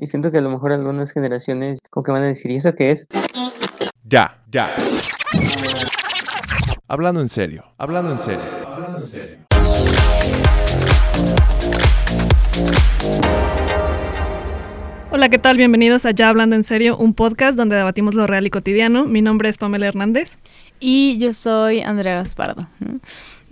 [0.00, 2.72] Y siento que a lo mejor algunas generaciones como que van a decir, ¿y eso
[2.76, 3.08] qué es?
[4.04, 4.76] Ya, ya.
[6.86, 9.38] Hablando en serio, hablando en serio, hablando en serio.
[15.10, 15.56] Hola, ¿qué tal?
[15.56, 19.04] Bienvenidos a Ya Hablando en Serio, un podcast donde debatimos lo real y cotidiano.
[19.04, 20.38] Mi nombre es Pamela Hernández.
[20.78, 22.68] Y yo soy Andrea Gaspardo.
[22.78, 23.00] ¿no?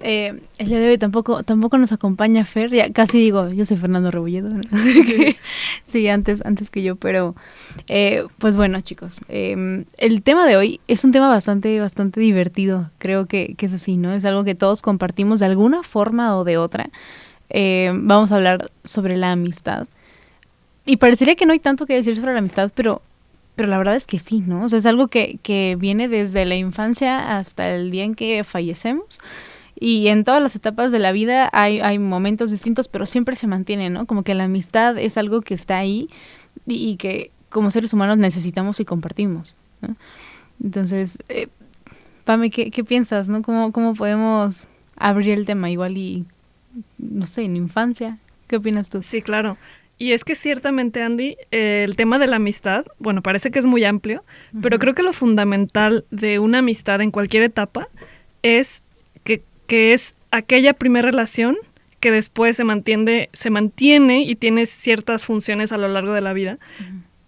[0.00, 3.78] Eh, el día de hoy tampoco, tampoco nos acompaña Fer, ya casi digo, yo soy
[3.78, 4.60] Fernando Rebolledo, ¿no?
[5.84, 7.34] sí, antes, antes que yo, pero
[7.88, 12.90] eh, pues bueno chicos, eh, el tema de hoy es un tema bastante, bastante divertido,
[12.98, 14.12] creo que, que es así, ¿no?
[14.12, 16.90] Es algo que todos compartimos de alguna forma o de otra.
[17.50, 19.86] Eh, vamos a hablar sobre la amistad.
[20.84, 23.02] Y parecería que no hay tanto que decir sobre la amistad, pero,
[23.56, 24.64] pero la verdad es que sí, ¿no?
[24.64, 28.44] O sea, es algo que, que viene desde la infancia hasta el día en que
[28.44, 29.20] fallecemos.
[29.78, 33.46] Y en todas las etapas de la vida hay, hay momentos distintos, pero siempre se
[33.46, 34.06] mantiene, ¿no?
[34.06, 36.08] Como que la amistad es algo que está ahí
[36.66, 39.54] y, y que como seres humanos necesitamos y compartimos.
[39.82, 39.96] ¿no?
[40.62, 41.48] Entonces, eh,
[42.24, 43.42] Pame, ¿qué, ¿qué piensas, no?
[43.42, 46.24] ¿Cómo, ¿Cómo podemos abrir el tema igual y,
[46.98, 48.18] no sé, en infancia?
[48.48, 49.02] ¿Qué opinas tú?
[49.02, 49.56] Sí, claro.
[49.98, 53.64] Y es que ciertamente, Andy, eh, el tema de la amistad, bueno, parece que es
[53.66, 54.24] muy amplio,
[54.60, 57.88] pero creo que lo fundamental de una amistad en cualquier etapa
[58.42, 58.82] es
[59.66, 61.56] que, es aquella primera relación
[62.00, 66.32] que después se mantiene, se mantiene y tiene ciertas funciones a lo largo de la
[66.32, 66.58] vida.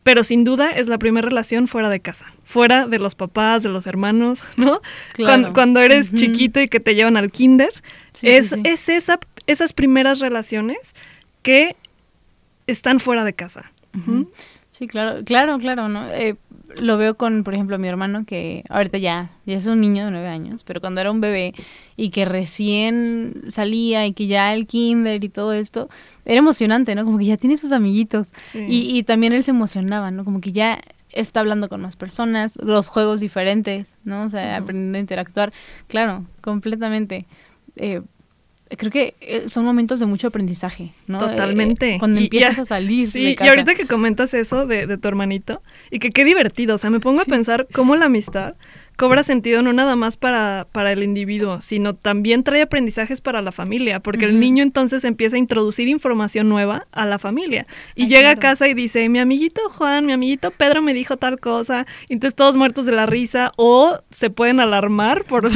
[0.03, 3.69] Pero sin duda es la primera relación fuera de casa, fuera de los papás, de
[3.69, 4.81] los hermanos, ¿no?
[5.13, 5.31] Claro.
[5.33, 7.73] Cuando, cuando eres chiquito y que te llevan al kinder,
[8.19, 8.63] Sí, es, sí, sí.
[8.65, 10.93] es esa, esas primeras relaciones
[11.43, 11.77] que
[12.67, 13.71] están fuera de casa.
[14.73, 16.09] Sí, claro, claro, claro, ¿no?
[16.11, 16.35] Eh,
[16.77, 20.11] lo veo con, por ejemplo, mi hermano que ahorita ya, ya es un niño de
[20.11, 21.55] nueve años, pero cuando era un bebé
[21.97, 25.89] y que recién salía y que ya el kinder y todo esto,
[26.25, 27.05] era emocionante, ¿no?
[27.05, 28.33] Como que ya tiene sus amiguitos.
[28.45, 28.65] Sí.
[28.69, 30.25] Y, y también él se emocionaba, ¿no?
[30.25, 30.81] Como que ya
[31.13, 34.25] está hablando con más personas, los juegos diferentes, ¿no?
[34.25, 35.53] O sea, aprendiendo a interactuar.
[35.87, 37.27] Claro, completamente.
[37.77, 38.03] Eh,
[38.77, 41.19] creo que eh, son momentos de mucho aprendizaje, ¿no?
[41.19, 41.97] Eh, Totalmente.
[41.99, 43.51] cuando Y- empiezas y- a salir Sí, de y casa.
[43.51, 47.01] ahorita que comentas eso de, de tu hermanito, y que qué divertido, o sea, me
[47.01, 48.55] pongo a pensar cómo la amistad
[48.99, 53.53] cobra sentido no nada más para, para el individuo, sino también trae aprendizajes para la
[53.53, 57.69] familia, porque el niño entonces empieza a introducir información nueva a la familia.
[57.95, 61.17] Y Ay, llega a casa y dice, mi amiguito Juan, mi amiguito Pedro me dijo
[61.17, 65.49] tal cosa, y entonces todos muertos de la risa, o se pueden alarmar por,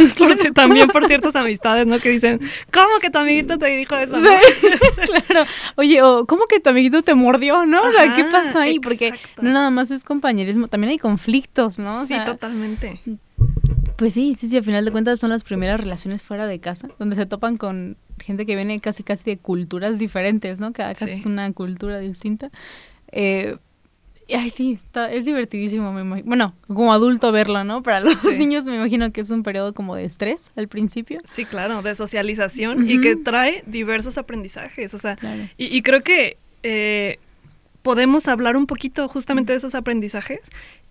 [0.54, 1.98] también por ciertas amistades, ¿no?
[1.98, 2.38] Que dicen,
[2.72, 4.18] ¿cómo que tu amiguito te dijo eso?
[4.18, 4.30] no?"
[5.26, 5.46] claro.
[5.74, 7.82] Oye, o ¿cómo que tu amiguito te mordió, no?
[7.82, 8.78] O sea, ¿qué pasó ahí?
[8.78, 9.42] Porque exacto.
[9.42, 12.02] no nada más es compañerismo, también hay conflictos, ¿no?
[12.02, 13.00] O Sí, sea, totalmente.
[14.02, 16.88] Pues sí, sí, sí, al final de cuentas son las primeras relaciones fuera de casa,
[16.98, 20.72] donde se topan con gente que viene casi casi de culturas diferentes, ¿no?
[20.72, 21.12] Cada casa Sí.
[21.20, 22.50] es una cultura distinta.
[23.12, 23.56] Eh,
[24.26, 26.26] y, ay, sí, está- es divertidísimo, me imagino.
[26.28, 27.84] Bueno, como adulto verlo, ¿no?
[27.84, 28.38] Para los Sí.
[28.38, 31.20] niños me imagino que es un periodo como de estrés al principio.
[31.30, 34.94] Sí, claro, de socialización y que trae diversos aprendizajes.
[34.94, 35.44] O sea, Claro.
[35.56, 37.20] y, y creo que eh,
[37.82, 40.40] podemos hablar un poquito justamente de esos aprendizajes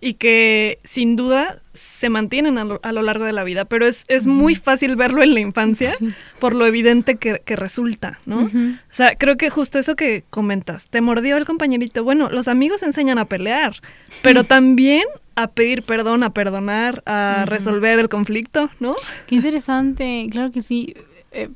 [0.00, 3.86] y que sin duda se mantienen a lo, a lo largo de la vida, pero
[3.86, 5.92] es, es muy fácil verlo en la infancia
[6.38, 8.44] por lo evidente que, que resulta, ¿no?
[8.44, 8.50] O
[8.90, 12.04] sea, creo que justo eso que comentas, te mordió el compañerito.
[12.04, 13.76] Bueno, los amigos enseñan a pelear,
[14.22, 15.04] pero también
[15.34, 18.94] a pedir perdón, a perdonar, a resolver el conflicto, ¿no?
[19.26, 20.94] Qué interesante, claro que sí.
[21.30, 21.48] eh,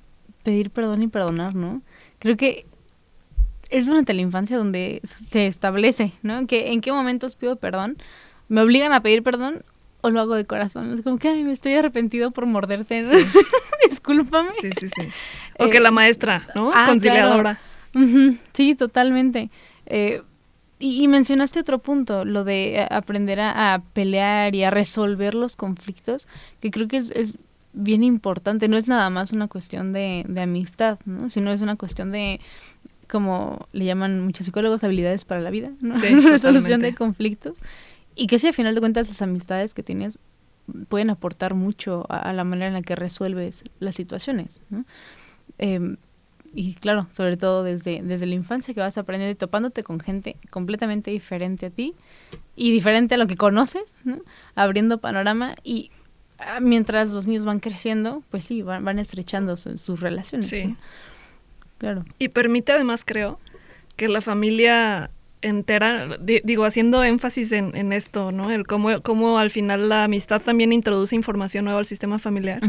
[0.42, 1.82] pedir perdón y perdonar, ¿no?
[2.20, 2.64] Creo que
[3.70, 6.46] es durante la infancia donde se establece, ¿no?
[6.46, 7.96] Que en qué momentos pido perdón,
[8.48, 9.64] me obligan a pedir perdón
[10.02, 10.92] o lo hago de corazón.
[10.92, 13.02] Es como que ay, me estoy arrepentido por morderte.
[13.02, 13.10] ¿no?
[13.90, 14.50] Discúlpame.
[14.60, 15.08] Sí, sí, sí.
[15.58, 16.70] O que Eh, la maestra, ¿no?
[16.74, 17.58] ah, Conciliadora.
[18.52, 19.50] Sí, totalmente.
[19.86, 20.22] Eh,
[20.78, 25.34] y, y mencionaste otro punto, lo de eh, aprender a, a pelear y a resolver
[25.34, 26.28] los conflictos,
[26.60, 27.38] que creo que es, es
[27.72, 28.68] bien importante.
[28.68, 31.30] No es nada más una cuestión de, de amistad, ¿no?
[31.30, 32.40] Sino es una cuestión de,
[33.06, 35.94] como le llaman muchos psicólogos, habilidades para la vida, ¿no?
[35.94, 37.60] Sí, Resolución de conflictos.
[38.14, 40.18] Y que si al final de cuentas las amistades que tienes
[40.88, 44.84] pueden aportar mucho a, a la manera en la que resuelves las situaciones, ¿no?
[45.58, 45.96] Em,
[46.54, 50.36] y claro, sobre todo desde, desde la infancia que vas aprendiendo y topándote con gente
[50.50, 51.94] completamente diferente a ti
[52.56, 54.18] y diferente a lo que conoces, ¿no?
[54.54, 55.90] abriendo panorama y
[56.38, 60.48] ah, mientras los niños van creciendo, pues sí, van, van estrechando su- sus relaciones.
[60.48, 60.64] Sí.
[60.64, 60.76] ¿no?
[61.78, 62.04] Claro.
[62.18, 63.38] Y permite además, creo,
[63.96, 65.10] que la familia
[65.42, 68.50] entera, di- digo, haciendo énfasis en, en esto, ¿no?
[68.50, 72.60] El cómo, cómo al final la amistad también introduce información nueva al sistema familiar.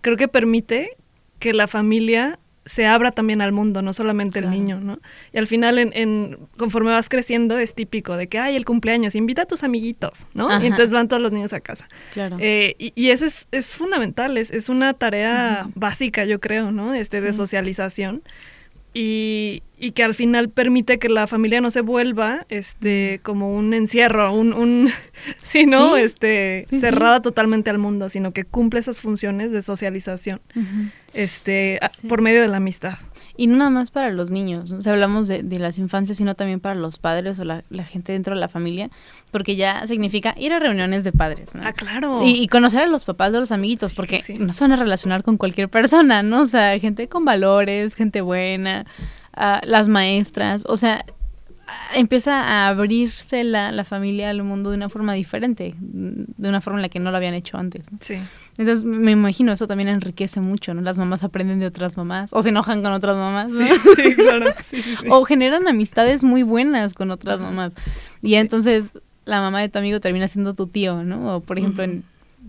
[0.00, 0.90] Creo que permite
[1.38, 4.56] que la familia se abra también al mundo, no solamente el Claro.
[4.58, 4.98] niño, ¿no?
[5.32, 9.14] Y al final, en, en- conforme vas creciendo, es típico de que, ay, el cumpleaños,
[9.14, 10.48] invita a tus amiguitos, ¿no?
[10.48, 10.62] Ajá.
[10.64, 11.86] Y entonces van todos los niños a casa.
[12.14, 12.36] Claro.
[12.40, 16.94] Eh, y, y eso es, es fundamental, es, es una tarea básica, yo creo, ¿no?
[16.94, 17.38] Este, de Sí.
[17.38, 18.22] socialización.
[18.96, 23.74] Y, y que al final permite que la familia no se vuelva este como un
[23.74, 24.88] encierro, un, un
[25.42, 25.96] sí, ¿no?
[25.96, 26.02] Sí.
[26.02, 30.90] Este, Sí, cerrada totalmente al mundo, sino que cumple esas funciones de socialización, Ujú.
[31.14, 32.06] Este, Sí.
[32.08, 32.94] por medio de la amistad.
[33.36, 34.78] Y no nada más para los niños, ¿no?
[34.78, 37.82] o sea, hablamos de, de las infancias, sino también para los padres o la, la
[37.84, 38.90] gente dentro de la familia,
[39.32, 41.62] porque ya significa ir a reuniones de padres, ¿no?
[41.64, 42.20] Ah, claro.
[42.22, 44.34] Y, y conocer a los papás de los amiguitos, Sí, porque sí.
[44.38, 46.42] no se van a relacionar con cualquier persona, ¿no?
[46.42, 48.86] O sea, gente con valores, gente buena,
[49.36, 51.04] ah, las maestras, o sea,
[51.94, 56.78] empieza a abrirse la, la familia al mundo de una forma diferente, de una forma
[56.78, 57.90] en la que no lo habían hecho antes.
[57.90, 57.98] ¿no?
[58.00, 58.18] sí.
[58.56, 60.80] Entonces, me imagino, eso también enriquece mucho, ¿no?
[60.80, 63.66] Las mamás aprenden de otras mamás, o se enojan con otras mamás, ¿no?
[63.66, 64.46] Sí, sí, claro.
[64.64, 67.74] Sí, o generan amistades muy buenas con otras mamás.
[68.22, 68.92] Y entonces
[69.24, 71.36] la mamá de tu amigo termina siendo tu tío, ¿no?
[71.36, 72.04] O por ejemplo, en,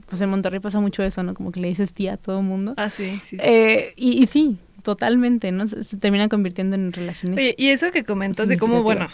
[0.08, 1.34] pues en Monterrey pasa mucho eso, ¿no?
[1.34, 2.74] Como que le dices tía a todo el mundo.
[2.78, 3.20] Ah, sí, sí.
[3.30, 3.38] sí.
[3.40, 5.68] Eh, y, y sí, totalmente, ¿no?
[5.68, 7.38] Se, se termina convirtiendo en relaciones.
[7.38, 9.08] Oye, y eso que comentas de cómo, bueno,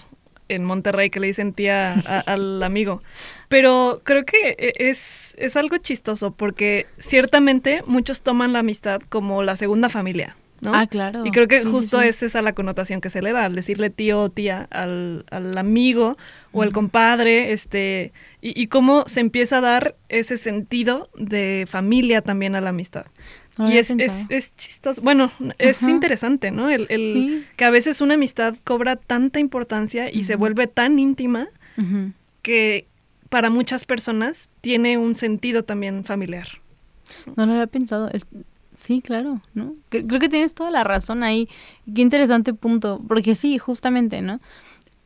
[0.49, 3.01] en Monterrey que le dicen tía a- al amigo.
[3.47, 9.43] Pero creo que e- es, es algo chistoso porque ciertamente muchos toman la amistad como
[9.43, 10.73] la segunda familia, ¿no?
[10.75, 11.25] Ah, claro.
[11.25, 12.07] Y creo que Sí, sí, justo sí.
[12.09, 15.57] es esa la connotación que se le da al decirle tío o tía al, al
[15.57, 16.17] amigo
[16.51, 22.21] o al compadre, este, y, y cómo se empieza a dar ese sentido de familia
[22.21, 23.05] también a la amistad.
[23.57, 25.91] No y es, es, es chistoso, bueno, es Ajá.
[25.91, 26.69] interesante, ¿no?
[26.69, 27.45] El, el- Sí.
[27.57, 31.47] que a veces una amistad cobra tanta importancia y se vuelve tan íntima
[32.41, 32.85] que
[33.29, 36.47] para muchas personas tiene un sentido también familiar.
[37.35, 38.09] No lo había pensado.
[38.11, 38.25] Es-
[38.75, 39.75] sí, claro, ¿no?
[39.89, 41.47] Creo que tienes toda la razón ahí.
[41.93, 43.01] Qué interesante punto.
[43.07, 44.39] Porque sí, justamente, ¿no?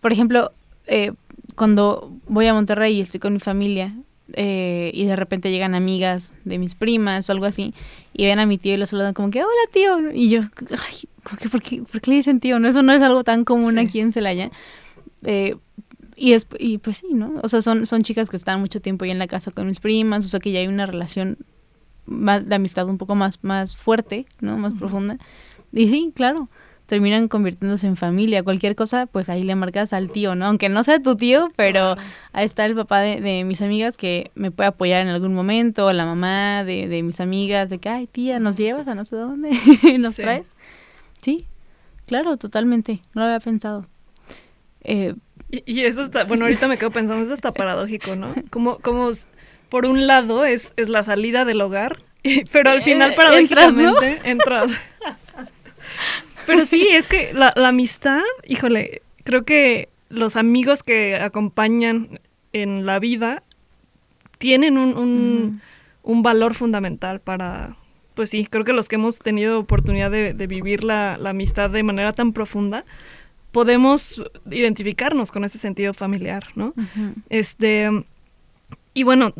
[0.01, 0.51] Por ejemplo,
[0.87, 1.13] eh,
[1.55, 3.93] cuando voy a Monterrey y estoy con mi familia
[4.33, 7.73] eh, y de repente llegan amigas de mis primas o algo así
[8.13, 10.11] y ven a mi tío y lo saludan como que, hola tío.
[10.11, 10.41] Y yo,
[10.71, 12.59] ay, ¿cómo que ¿por, qué, ¿por qué le dicen tío?
[12.59, 13.79] No, eso no es algo tan común Sí.
[13.79, 14.51] aquí en Celaya.
[15.23, 15.55] Eh,
[16.15, 17.33] y, es, y pues sí, ¿no?
[17.43, 19.79] O sea, son, son chicas que están mucho tiempo ahí en la casa con mis
[19.79, 21.37] primas, o sea que ya hay una relación
[22.05, 24.57] más de amistad un poco más, más fuerte, ¿no?
[24.57, 25.17] Más profunda.
[25.73, 26.47] Y sí, claro,
[26.85, 28.43] terminan convirtiéndose en familia.
[28.43, 30.45] Cualquier cosa, pues ahí le marcas al tío, ¿no?
[30.45, 31.95] Aunque no sea tu tío, pero
[32.33, 35.87] ahí está el papá de, de mis amigas que me puede apoyar en algún momento,
[35.87, 39.03] o la mamá de, de mis amigas, de que, ay, tía, nos llevas a no
[39.05, 39.49] sé dónde,
[39.99, 40.21] nos Sí.
[40.21, 40.51] traes.
[41.21, 41.45] Sí,
[42.05, 43.87] claro, totalmente, no lo había pensado.
[44.83, 45.15] Eh,
[45.49, 48.33] Y, y eso está, bueno, ahorita me quedo pensando, eso está paradójico, ¿no?
[48.51, 49.09] Como, como
[49.69, 52.03] por un lado es, es la salida del hogar,
[52.51, 53.93] pero al final Eh, entras, ¿no?
[53.95, 54.71] paradójicamente entras.
[56.47, 62.19] pero sí, es que la, la amistad, híjole, creo que los amigos que acompañan
[62.53, 63.43] en la vida
[64.37, 65.61] tienen un, un,
[66.03, 67.75] un valor fundamental para,
[68.13, 71.69] pues sí, creo que los que hemos tenido oportunidad de, de vivir la, la amistad
[71.69, 72.85] de manera tan profunda,
[73.51, 76.73] podemos identificarnos con ese sentido familiar, ¿no?
[77.29, 77.89] Este,
[78.93, 79.33] y bueno,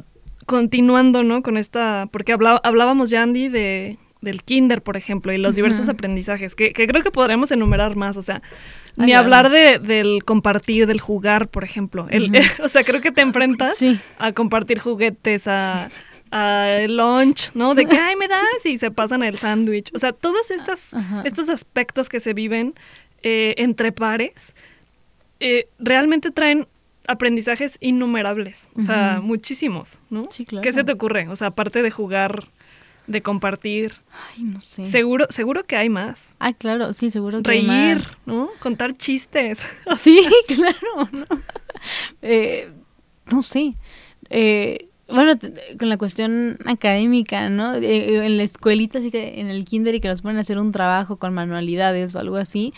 [0.45, 1.41] continuando, ¿no?
[1.41, 5.87] Con esta, porque habla- hablábamos ya, Andy, de, del kinder, por ejemplo, y los diversos
[5.87, 8.41] aprendizajes, que, que creo que podremos enumerar más, o sea,
[8.97, 9.23] Ah, ni claro.
[9.25, 12.07] hablar de, del compartir, del jugar, por ejemplo.
[12.09, 12.31] El-
[12.63, 13.99] o sea, creo que te enfrentas Sí.
[14.19, 15.89] a compartir juguetes, a,
[16.31, 17.75] el lunch, ¿no?
[17.75, 19.89] De que, ay, me das y se pasan el sándwich.
[19.93, 21.21] O sea, todos estas, Ajá.
[21.25, 22.73] estos aspectos que se viven
[23.23, 24.53] eh, entre pares
[25.39, 26.67] eh, realmente traen
[27.07, 30.27] aprendizajes innumerables, o sea, muchísimos, ¿no?
[30.31, 30.63] Sí, claro.
[30.63, 31.27] ¿Qué se te ocurre?
[31.29, 32.45] O sea, aparte de jugar,
[33.07, 33.93] de compartir,
[34.35, 34.85] Ay, no sé.
[34.85, 36.29] seguro, seguro que hay más.
[36.39, 38.11] Ah, claro, sí, seguro que hay Reír, más.
[38.25, 38.49] ¿no?
[38.59, 39.59] Contar chistes.
[39.97, 41.25] Sí, claro, ¿no?
[42.21, 42.69] Eh,
[43.31, 43.75] no sé.
[44.29, 45.33] Eh, bueno,
[45.77, 47.75] con la cuestión académica, ¿no?
[47.75, 50.57] Eh, en la escuelita, así que en el kinder y que los ponen a hacer
[50.57, 52.73] un trabajo con manualidades o algo así,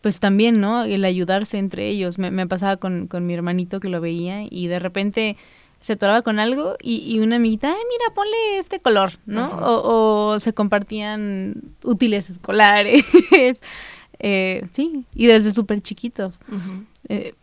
[0.00, 0.84] pues también, ¿no?
[0.84, 2.18] El ayudarse entre ellos.
[2.18, 5.36] Me, me pasaba con, con mi hermanito que lo veía y de repente
[5.82, 9.48] se atoraba con algo y, y una amiguita, ay, mira, ponle este color, ¿no?
[9.48, 13.04] O, o se compartían útiles escolares.
[14.20, 16.38] eh, sí, y desde súper chiquitos.
[17.08, 17.34] Eh,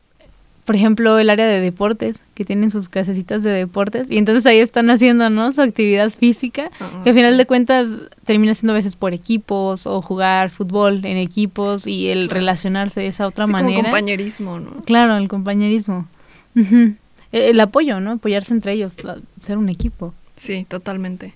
[0.65, 4.59] por ejemplo, el área de deportes, que tienen sus clasecitas de deportes, y entonces ahí
[4.59, 5.51] están haciendo, ¿no?
[5.51, 7.01] Su actividad física, Ah.
[7.03, 7.89] que al final de cuentas
[8.23, 13.07] termina siendo a veces por equipos o jugar fútbol en equipos y el relacionarse de
[13.07, 13.81] esa otra Sí, como manera.
[13.81, 14.71] compañerismo, ¿no?
[14.85, 16.07] Claro, el compañerismo.
[16.55, 16.93] E-
[17.31, 18.11] El apoyo, ¿no?
[18.13, 18.95] Apoyarse entre ellos,
[19.41, 20.13] ser un equipo.
[20.35, 21.33] Sí, totalmente.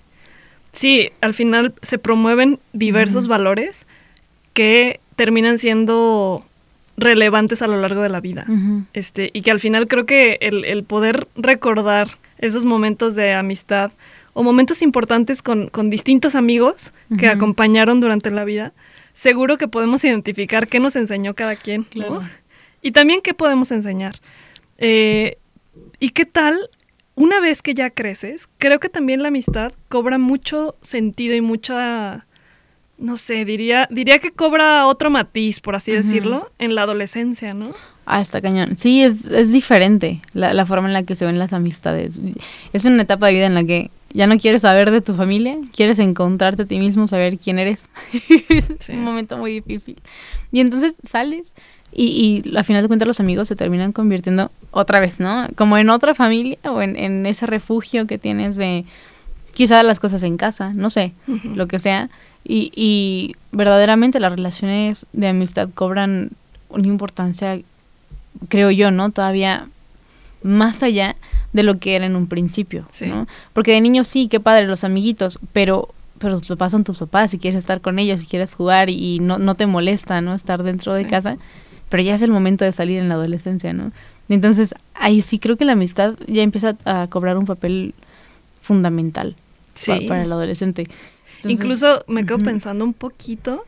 [0.72, 3.86] Sí, al final se promueven diversos valores
[4.54, 6.44] que terminan siendo
[6.96, 8.46] relevantes a lo largo de la vida.
[8.92, 12.08] Este, y que al final creo que el, el poder recordar
[12.38, 13.92] esos momentos de amistad
[14.32, 18.72] o momentos importantes con, con distintos amigos que acompañaron durante la vida,
[19.12, 21.86] seguro que podemos identificar qué nos enseñó cada quien.
[22.82, 24.16] Y también qué podemos enseñar.
[24.78, 25.38] Eh,
[26.00, 26.70] ¿Y qué tal?
[27.16, 32.26] Una vez que ya creces, creo que también la amistad cobra mucho sentido y mucha,
[32.98, 37.72] no sé, diría, diría que cobra otro matiz, por así decirlo, en la adolescencia, ¿no?
[38.04, 38.74] Ah, está cañón.
[38.76, 42.20] Sí, es, es diferente la, la forma en la que se ven las amistades.
[42.72, 45.56] Es una etapa de vida en la que ya no quieres saber de tu familia,
[45.74, 47.88] quieres encontrarte a ti mismo, saber quién eres.
[48.48, 48.92] es Sí.
[48.92, 49.96] un momento muy difícil.
[50.50, 51.54] Y entonces sales
[51.94, 55.46] y, y al final de cuentas los amigos se terminan convirtiendo otra vez, ¿no?
[55.54, 58.84] Como en otra familia o en, en ese refugio que tienes de
[59.54, 61.12] quizá las cosas en casa, no sé,
[61.54, 62.10] lo que sea.
[62.44, 66.30] Y, y verdaderamente las relaciones de amistad cobran
[66.68, 67.58] una importancia
[68.48, 69.10] creo yo, ¿no?
[69.10, 69.68] Todavía
[70.42, 71.16] más allá
[71.52, 73.06] de lo que era en un principio, Sí.
[73.06, 73.26] ¿no?
[73.52, 77.32] Porque de niño sí, qué padre, los amiguitos, pero pero tus papás son tus papás,
[77.32, 80.34] si quieres estar con ellos, si quieres jugar y no, no te molesta, ¿no?
[80.34, 81.36] Estar dentro de casa,
[81.94, 83.92] pero ya es el momento de salir en la adolescencia, ¿no?
[84.28, 87.94] Entonces, ahí sí creo que la amistad ya empieza a cobrar un papel
[88.60, 89.36] fundamental
[90.00, 90.88] pa- para el adolescente.
[91.36, 93.64] Entonces, Incluso me quedo pensando un poquito,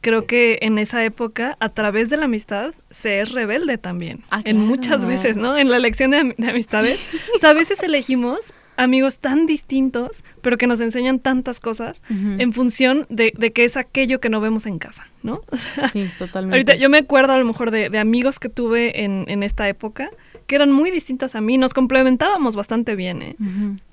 [0.00, 4.24] creo que en esa época, a través de la amistad, se es rebelde también.
[4.32, 5.56] Ah, En muchas veces, ¿no?
[5.56, 6.98] En la elección de, am- de amistades.
[7.36, 12.52] O sea, a veces elegimos amigos tan distintos, pero que nos enseñan tantas cosas en
[12.52, 15.40] función de, de que es aquello que no vemos en casa, ¿no?
[15.50, 16.56] O sea, Sí, totalmente.
[16.56, 19.68] ahorita yo me acuerdo a lo mejor de, de amigos que tuve en, en esta
[19.68, 20.10] época
[20.46, 23.36] que eran muy distintos a mí, nos complementábamos bastante bien, ¿eh?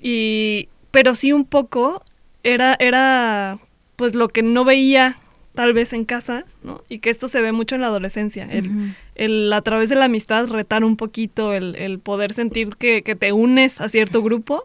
[0.00, 2.02] Y, pero sí un poco
[2.42, 3.58] era, era
[3.96, 5.16] pues lo que no veía
[5.54, 6.82] tal vez en casa, ¿no?
[6.88, 10.06] Y que esto se ve mucho en la adolescencia, el, el a través de la
[10.06, 14.64] amistad retar un poquito, el, el poder sentir que, que te unes a cierto grupo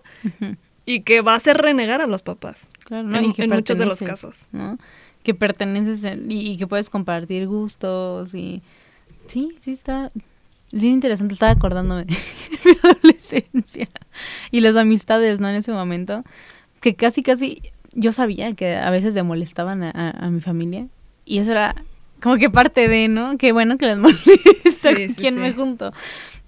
[0.86, 2.66] y que va a hacer renegar a los papás.
[2.86, 3.18] Claro, ¿no?
[3.18, 4.46] en- Y que en muchos de los casos.
[4.54, 4.78] ¿no?
[5.24, 8.62] Que perteneces en- y, y que puedes compartir gustos y...
[9.28, 10.08] Sí, sí está...
[10.72, 12.16] Es bien interesante, estaba acordándome de
[12.66, 13.86] mi adolescencia
[14.52, 15.50] y las amistades, ¿no?
[15.50, 16.24] En ese momento,
[16.82, 17.62] que casi, casi
[17.94, 20.88] yo sabía que a veces le molestaban a, a- a mi familia
[21.26, 21.76] y eso era
[22.22, 23.38] como que parte de, ¿no?
[23.38, 25.40] Qué bueno que les molesta Sí, con sí, quién sí.
[25.40, 25.92] me junto.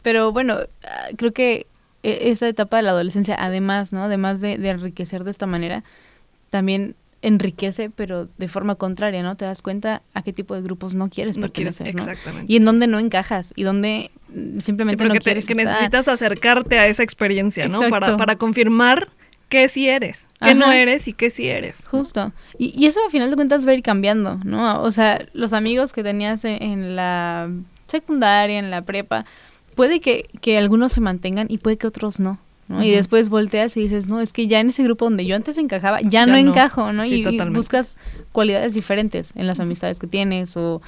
[0.02, 1.68] Pero bueno, ah, creo que
[2.04, 4.04] e- esa etapa de la adolescencia, además, ¿no?
[4.04, 5.84] Además de, de enriquecer de esta manera,
[6.50, 9.36] también enriquece, pero de forma contraria, ¿no?
[9.36, 12.12] Te das cuenta a qué tipo de grupos no quieres No quieres, pertenecer, ¿no?
[12.12, 12.52] exactamente.
[12.52, 15.66] Y en dónde no encajas, y dónde Sí, simplemente no te- quieres que estar.
[15.68, 17.82] necesitas acercarte a esa experiencia, ¿no?
[17.90, 19.10] Para, para confirmar
[19.50, 21.76] qué sí eres, qué no eres y qué sí eres.
[21.90, 22.32] Justo.
[22.58, 24.82] Y, y eso a final de cuentas va a ir cambiando, ¿no?
[24.82, 27.50] O sea, los amigos que tenías en, en la
[27.88, 29.26] secundaria, en la prepa,
[29.76, 32.40] puede que, que algunos se mantengan y puede que otros no.
[32.68, 32.84] ¿no?
[32.84, 35.58] Y después volteas y dices, no, es que ya en ese grupo donde yo antes
[35.58, 36.38] encajaba, ya, Ya no, no.
[36.38, 37.04] encajo, ¿no?
[37.04, 37.98] Sí, y, y buscas
[38.32, 40.80] cualidades diferentes en las amistades que tienes o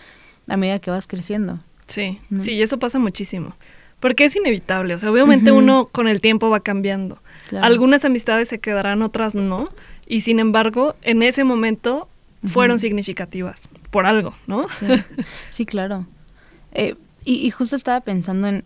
[0.47, 1.57] a medida que vas creciendo.
[1.87, 2.43] Sí, ¿no?
[2.43, 3.55] sí, y eso pasa muchísimo.
[3.99, 7.17] Porque es inevitable, o sea, obviamente uno con el tiempo va cambiando.
[7.51, 7.65] Claro.
[7.65, 9.65] Algunas amistades se quedarán, otras no.
[10.07, 12.07] Y sin embargo, en ese momento
[12.45, 14.67] fueron significativas, por algo, ¿no?
[14.69, 14.85] Sí,
[15.49, 16.05] sí, claro.
[16.73, 18.63] Eh, y, y justo estaba pensando en,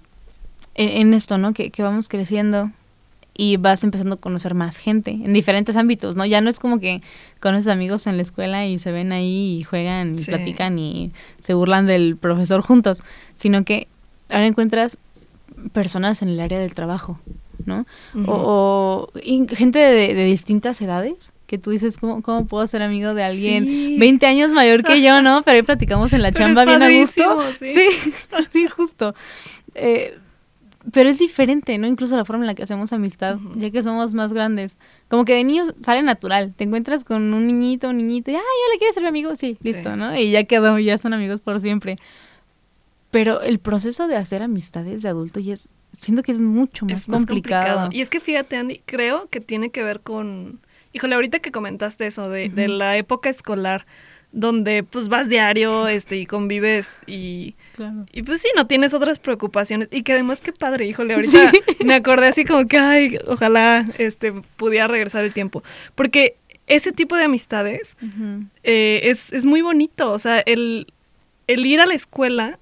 [0.76, 1.54] en, en esto, ¿no?
[1.54, 2.70] Que, que vamos creciendo
[3.38, 6.26] y vas empezando a conocer más gente en diferentes ámbitos, ¿no?
[6.28, 7.02] Ya no es como que
[7.40, 10.26] conoces amigos en la escuela y se ven ahí y juegan y Sí.
[10.32, 13.88] platican y se burlan del profesor juntos, sino que
[14.30, 15.00] ahora encuentras
[15.74, 17.20] personas en el área del trabajo,
[17.66, 17.86] ¿no?
[18.28, 19.10] O,
[19.50, 23.66] gente de, de distintas edades que tú dices, ¿cómo, ¿cómo puedo ser amigo de alguien
[23.66, 23.98] Sí.
[24.00, 25.44] 20 años mayor que yo, no?
[25.44, 27.38] Pero ahí platicamos en la Pero chamba bien a gusto.
[27.60, 27.74] sí.
[27.74, 28.14] Sí,
[28.50, 29.14] sí, justo.
[29.76, 30.18] Eh,
[30.92, 31.88] pero es diferente, ¿no?
[31.88, 34.78] Incluso la forma en la que hacemos amistad, ya que somos más grandes.
[35.08, 36.54] Como que de niños sale natural.
[36.56, 39.36] Te encuentras con un niñito, un niñito, y, ay, hola, ¿quieres ser mi amigo?
[39.36, 39.98] Sí, listo, Sí.
[39.98, 40.16] ¿no?
[40.16, 41.98] Y ya quedó, ya son amigos por siempre.
[43.12, 47.02] Pero el proceso de hacer amistades de adulto ya es, siento que es mucho más,
[47.02, 47.90] es más complicado.
[47.92, 50.60] Y es que fíjate, Andy, creo que tiene que ver con...
[50.94, 53.86] Híjole, ahorita que comentaste eso de, de la época escolar,
[54.32, 57.56] donde pues vas diario este, y convives y...
[57.76, 58.06] Claro.
[58.14, 59.90] Y pues sí, no tienes otras preocupaciones.
[59.92, 61.52] Y que además, qué padre, híjole, ahorita
[61.86, 65.64] me acordé así como que, ay, ojalá este, pudiera regresar el tiempo.
[65.96, 66.38] Porque
[66.68, 67.96] ese tipo de amistades
[68.64, 70.12] eh, es, es muy bonito.
[70.12, 70.88] O sea, el,
[71.48, 72.60] el ir a la escuela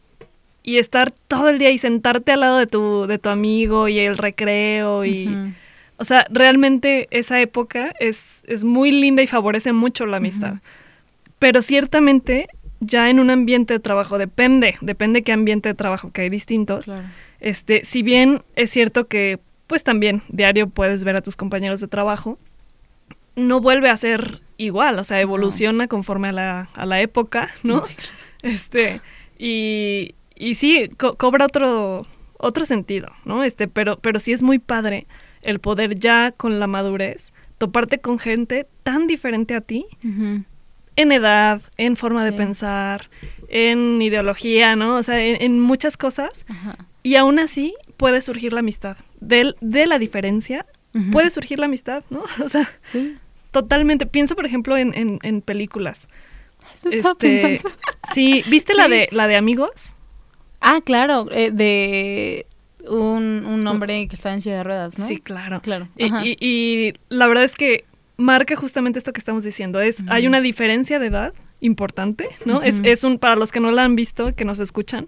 [0.64, 4.00] y estar todo el día y sentarte al lado de tu, de tu amigo y
[4.00, 5.54] el recreo y...
[5.98, 10.56] O sea, realmente esa época es, es muy linda y favorece mucho la amistad.
[11.40, 12.48] Pero ciertamente
[12.80, 16.86] ya en un ambiente de trabajo depende, depende qué ambiente de trabajo, que hay distintos.
[16.86, 17.04] Claro.
[17.40, 21.88] Este, si bien es cierto que pues también diario puedes ver a tus compañeros de
[21.88, 22.38] trabajo,
[23.36, 27.84] no vuelve a ser igual, o sea, evoluciona conforme a la, a la época, ¿no?
[28.42, 29.02] Este,
[29.40, 32.06] y, y sí, co- cobra otro,
[32.38, 33.44] otro sentido, ¿no?
[33.44, 35.08] Este, pero, pero sí es muy padre
[35.42, 39.86] el poder ya con la madurez toparte con gente tan diferente a ti
[40.96, 43.10] en edad, en forma de pensar,
[43.48, 44.96] en ideología, ¿no?
[44.98, 46.46] O sea, en, en muchas cosas.
[46.50, 46.78] Ajá.
[47.04, 48.98] Y aún así puede surgir la amistad.
[49.20, 50.66] De, de la diferencia
[51.12, 52.24] puede surgir la amistad, ¿no?
[52.46, 53.16] O sea, Sí.
[53.52, 54.06] totalmente.
[54.06, 56.08] Pienso, por ejemplo, en, en- en películas.
[56.86, 57.62] Este, pensando.
[58.14, 59.93] sí, ¿viste la de la de amigos?
[60.66, 62.46] Ah, claro, eh, de
[62.90, 65.06] un, un hombre que está en silla de ruedas, ¿no?
[65.08, 65.62] Sí, claro.
[65.62, 65.90] claro.
[65.98, 67.84] Y, y- y la verdad es que
[68.18, 69.82] marca justamente esto que estamos diciendo.
[69.82, 72.62] Es, Hay una diferencia de edad importante, ¿no?
[72.62, 75.08] es, es un, para los que no la han visto, que nos escuchan,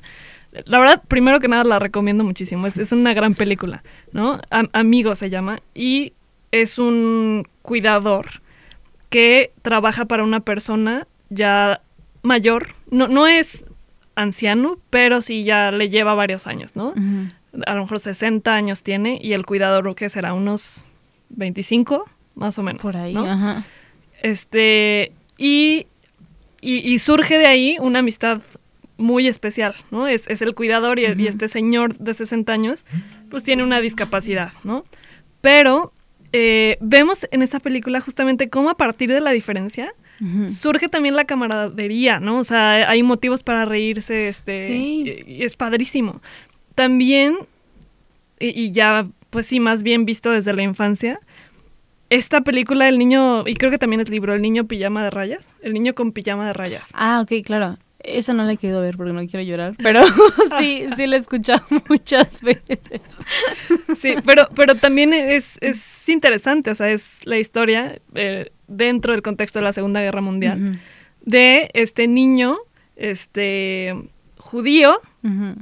[0.66, 2.66] la verdad, primero que nada la recomiendo muchísimo.
[2.68, 3.84] Es, es una gran película,
[4.14, 4.40] ¿no?
[4.50, 5.60] Am- Amigo se llama.
[5.74, 6.14] Y
[6.52, 8.42] es un cuidador
[9.10, 11.82] que trabaja para una persona ya
[12.24, 12.70] mayor.
[12.90, 13.65] No, no es
[14.16, 16.94] anciano, pero sí ya le lleva varios años, ¿no?
[17.66, 20.88] A lo mejor 60 años tiene y el cuidador que será unos
[21.30, 22.06] 25
[22.36, 22.82] más o menos.
[22.82, 23.26] Por ahí, ¿no?
[23.26, 23.66] ajá.
[24.22, 25.88] Este, y,
[26.62, 28.42] y, y surge de ahí una amistad
[28.98, 30.08] muy especial, ¿no?
[30.08, 32.86] Es, es el cuidador y, este señor de 60 años,
[33.30, 34.86] pues tiene una discapacidad, ¿no?
[35.42, 35.92] Pero
[36.32, 39.94] eh, vemos en esa película justamente cómo a partir de la diferencia
[40.48, 42.38] Surge también la camaradería, ¿no?
[42.40, 45.24] O sea, hay motivos para reírse, este, Sí.
[45.28, 46.22] y, y es padrísimo.
[46.74, 47.36] También,
[48.40, 51.20] y, y ya, pues sí, más bien visto desde la infancia,
[52.10, 55.56] esta película, el niño, y creo que también es libro, el niño pijama de rayas,
[55.62, 56.90] el niño con pijama de rayas.
[56.94, 57.78] Ah, ok, claro.
[58.04, 60.02] Esa no la he querido ver porque no quiero llorar, pero
[60.60, 62.80] sí, sí la he escuchado muchas veces.
[64.00, 69.22] Sí, pero, pero también es, es interesante, o sea, es la historia eh, dentro del
[69.22, 70.80] contexto de la Segunda Guerra Mundial
[71.26, 72.58] de este niño,
[72.96, 73.96] este
[74.38, 75.02] judío,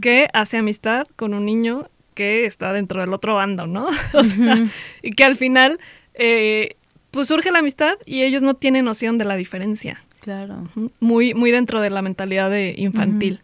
[0.01, 3.87] que hace amistad con un niño que está dentro del otro bando, ¿no?
[4.13, 4.65] O sea,
[5.01, 5.79] y que al final,
[6.13, 6.75] eh,
[7.11, 10.03] pues surge la amistad y ellos no tienen noción de la diferencia.
[10.19, 10.69] Claro.
[10.99, 13.41] Muy, muy dentro de la mentalidad de infantil.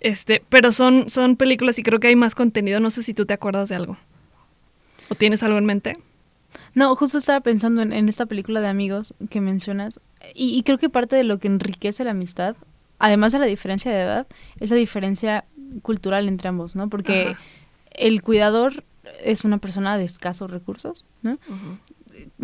[0.00, 2.78] Este, pero son, son películas y creo que hay más contenido.
[2.80, 3.96] No sé si tú te acuerdas de algo.
[5.08, 5.98] ¿O tienes algo en mente?
[6.74, 10.00] No, justo estaba pensando en, en esta película de amigos que mencionas
[10.34, 12.56] y, y creo que parte de lo que enriquece la amistad,
[12.98, 14.26] además de la diferencia de edad,
[14.60, 15.44] es la diferencia
[15.82, 16.88] cultural entre ambos, ¿no?
[16.88, 17.40] Porque Ajá.
[17.92, 18.84] el cuidador
[19.22, 21.38] es una persona de escasos recursos, ¿no?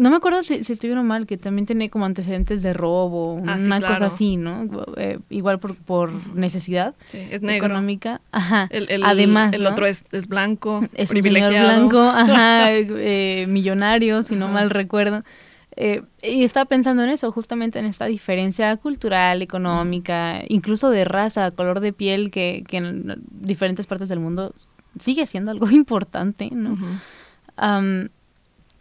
[0.00, 3.58] No me acuerdo si, si o mal, que también tiene como antecedentes de robo, Ah,
[3.58, 3.94] sí, una claro.
[3.94, 4.66] cosa así, ¿no?
[4.96, 7.66] Eh, igual por, por necesidad Sí, es negro.
[7.66, 8.22] económica.
[8.32, 8.66] Ajá.
[8.70, 9.70] El, el- Además, el ¿no?
[9.70, 11.66] otro es, es blanco, Es un señor privilegiado.
[11.88, 14.54] blanco, ajá, eh, millonario, si no Ajá.
[14.54, 15.22] mal recuerdo.
[15.76, 21.50] Eh, y estaba pensando en eso, justamente en esta diferencia cultural, económica, incluso de raza,
[21.50, 24.54] color de piel, que, que en diferentes partes del mundo
[24.98, 26.78] sigue siendo algo importante, ¿no?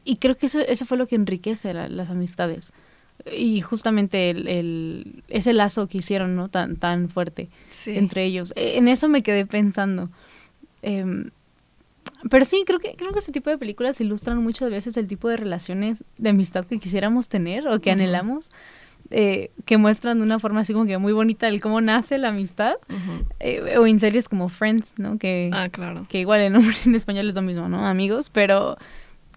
[0.05, 2.73] Y creo que eso, eso fue lo que enriquece la- las amistades.
[3.35, 6.47] Y justamente el, el- ese lazo que hicieron, ¿no?
[6.49, 7.91] Tan, tan fuerte Sí.
[7.97, 8.53] entre ellos.
[8.55, 10.09] Eh, En eso me quedé pensando.
[10.81, 11.31] Em,
[12.29, 15.27] pero sí, creo que, creo que ese tipo de películas ilustran muchas veces el tipo
[15.29, 18.49] de relaciones de amistad que quisiéramos tener o que anhelamos,
[19.12, 22.29] eh, que muestran de una forma así como que muy bonita el cómo nace la
[22.29, 23.25] amistad, Ujú.
[23.39, 25.17] eh, o en series como Friends, ¿no?
[25.17, 26.05] Que, Ah, claro.
[26.09, 27.85] que igual el nombre en español es lo mismo, ¿no?
[27.85, 28.77] Amigos, pero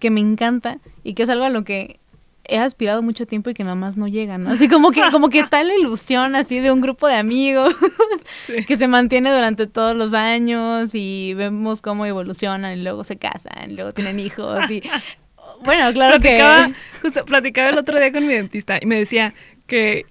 [0.02, 2.00] que me encanta y que es algo a lo que
[2.44, 4.50] he aspirado mucho tiempo y que nada más no llega, ¿no?
[4.50, 7.72] Así como que, como que está la ilusión así de un grupo de amigos
[8.46, 8.64] Sí.
[8.66, 13.70] que se mantiene durante todos los años y vemos cómo evolucionan y luego se casan,
[13.70, 14.82] y luego tienen hijos y
[15.64, 19.34] bueno, claro platicaba, que justo platicaba el otro día con mi dentista y me decía
[19.68, 20.06] que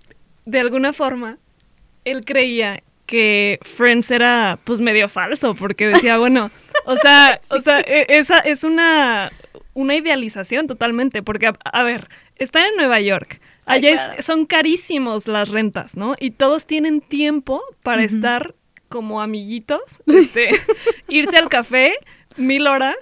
[0.45, 1.37] de alguna forma
[2.05, 6.49] él creía que Friends era pues medio falso, porque decía, bueno,
[6.85, 9.29] o sea, o sea, e- esa es una,
[9.73, 13.39] una idealización totalmente, porque a, a ver, están en Nueva York.
[13.65, 16.15] Ay, Allá es- son carísimos las rentas, ¿no?
[16.19, 18.55] Y todos tienen tiempo para estar
[18.89, 20.49] como amiguitos, este,
[21.07, 21.93] irse al café
[22.37, 22.95] mil horas,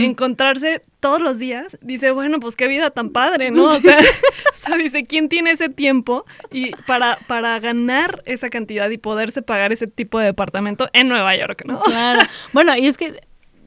[0.00, 1.76] encontrarse todos los días.
[1.80, 3.64] Dice, bueno, pues qué vida tan padre, ¿no?
[3.64, 3.98] O sea,
[4.52, 9.42] o sea, dice, ¿quién tiene ese tiempo y para, para ganar esa cantidad y poderse
[9.42, 11.80] pagar ese tipo de departamento en Nueva York, ¿no?
[11.80, 12.30] O sea, Claro.
[12.52, 13.14] Bueno, y es que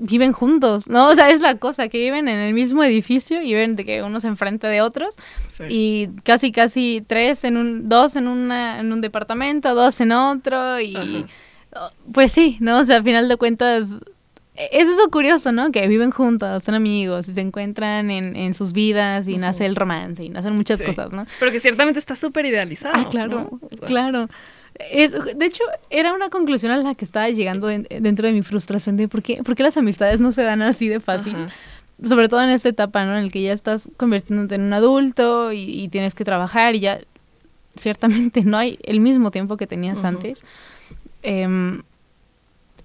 [0.04, 1.10] viven juntos, ¿no?
[1.10, 4.02] O sea, es la cosa, que viven en el mismo edificio y ven de que
[4.04, 5.16] unos enfrente de otros
[5.48, 5.64] sí.
[5.70, 10.80] y casi casi tres en un dos en una en un departamento, dos en otro
[10.80, 11.92] y Ajá.
[12.14, 12.80] pues sí, ¿no?
[12.80, 13.90] O sea, al final de cuentas
[14.56, 15.72] es eso curioso, ¿no?
[15.72, 19.76] Que viven juntos, son amigos y se encuentran en, en sus vidas y nace el
[19.76, 20.86] romance y nacen muchas Sí.
[20.86, 21.26] cosas, ¿no?
[21.40, 22.94] Pero que ciertamente está súper idealizado.
[22.98, 23.60] Ah, claro, ¿no?
[23.62, 24.28] O sea, claro.
[24.80, 28.42] Eh, de hecho, era una conclusión a la que estaba llegando den- dentro de mi
[28.42, 31.36] frustración de por qué, por qué las amistades no se dan así de fácil.
[31.36, 31.50] Ajá.
[32.04, 33.16] Sobre todo en esta etapa, ¿no?
[33.18, 36.80] En el que ya estás convirtiéndote en un adulto y, y tienes que trabajar y
[36.80, 37.00] ya
[37.76, 40.42] ciertamente no hay el mismo tiempo que tenías antes.
[41.22, 41.84] Em,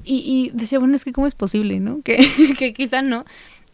[0.04, 2.00] y, y decía, bueno, es que cómo es posible, ¿no?
[2.04, 2.18] Que,
[2.58, 3.24] que quizá no.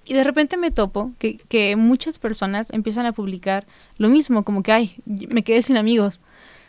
[0.04, 3.66] Y de repente me topo que, que muchas personas empiezan a publicar
[3.98, 6.20] lo mismo, como que, ay, me quedé sin amigos,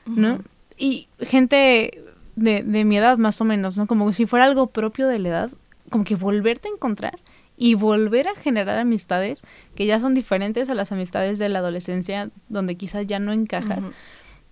[0.06, 0.40] ¿no?
[0.78, 2.02] Y gente
[2.36, 3.88] de, de mi edad más o menos, ¿no?
[3.88, 5.52] Como si fuera algo propio de la edad,
[5.90, 7.20] como que volverte a encontrar
[7.58, 9.42] y volver a generar amistades
[9.76, 13.86] que ya son diferentes a las amistades de la adolescencia, donde quizás ya no encajas.
[13.86, 13.94] Ujú.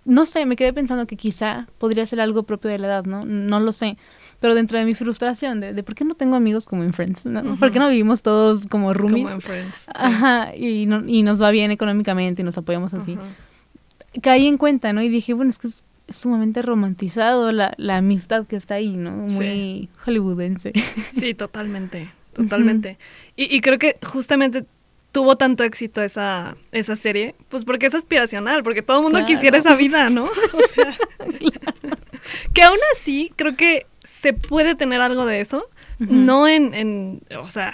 [0.04, 3.24] No sé, me quedé pensando que quizá podría ser algo propio de la edad, ¿no?
[3.24, 3.96] No lo sé.
[4.40, 7.24] Pero dentro de mi frustración de, de por qué no tengo amigos como en Friends,
[7.26, 7.40] ¿no?
[7.40, 7.56] Ujú.
[7.58, 9.22] ¿Por qué no vivimos todos como roomies?
[9.24, 9.76] Como en Friends.
[9.78, 9.86] sí.
[9.94, 13.12] Ajá, y, no- y nos va bien económicamente y nos apoyamos así.
[13.14, 13.22] Ajá.
[14.22, 15.02] Caí en cuenta, ¿no?
[15.02, 19.10] Y dije, bueno, es que es sumamente romantizado la, la amistad que está ahí, ¿no?
[19.12, 19.88] Muy Sí.
[20.04, 20.72] hollywoodense.
[21.12, 22.98] Sí, totalmente, totalmente.
[23.36, 24.64] y, y creo que justamente
[25.12, 29.32] tuvo tanto éxito esa, esa serie, pues porque es aspiracional, porque todo el mundo Claro.
[29.32, 30.24] quisiera esa vida, ¿no?
[30.52, 30.96] O sea,
[32.54, 35.66] que aún así creo que se puede tener algo de eso,
[35.98, 37.72] no en, en, o sea,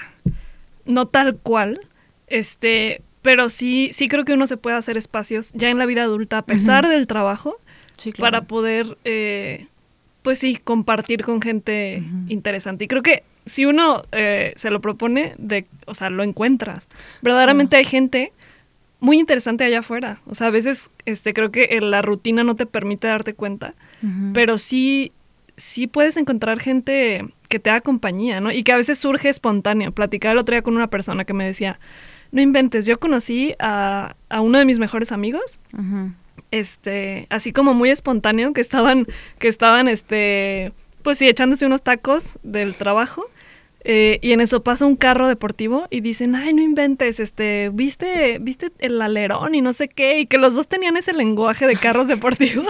[0.84, 1.80] no tal cual,
[2.26, 6.02] este, pero sí, sí creo que uno se puede hacer espacios ya en la vida
[6.02, 7.56] adulta a pesar del trabajo
[7.98, 9.66] Sí, para poder, eh,
[10.22, 12.84] pues sí, compartir con gente interesante.
[12.84, 16.86] Y creo que si uno eh, se lo propone, de, o sea, lo encuentras.
[17.22, 18.32] Verdaderamente hay gente
[19.00, 20.20] muy interesante allá afuera.
[20.26, 23.74] O sea, a veces este, creo que eh, la rutina no te permite darte cuenta,
[24.32, 25.12] pero sí,
[25.56, 28.52] sí puedes encontrar gente que te haga compañía, ¿no?
[28.52, 29.92] Y que a veces surge espontáneo.
[29.92, 31.80] Platicaba el otro día con una persona que me decía,
[32.30, 35.58] no inventes, yo conocí a, a uno de mis mejores amigos.
[36.50, 39.06] Este, así como muy espontáneo, que estaban,
[39.38, 43.26] que estaban, este, pues sí, echándose unos tacos del trabajo.
[43.84, 48.38] eh, y en eso pasa un carro deportivo y dicen, ay, no inventes, este, viste,
[48.40, 51.76] viste el alerón y no sé qué, y que los dos tenían ese lenguaje de
[51.76, 52.66] carros deportivos,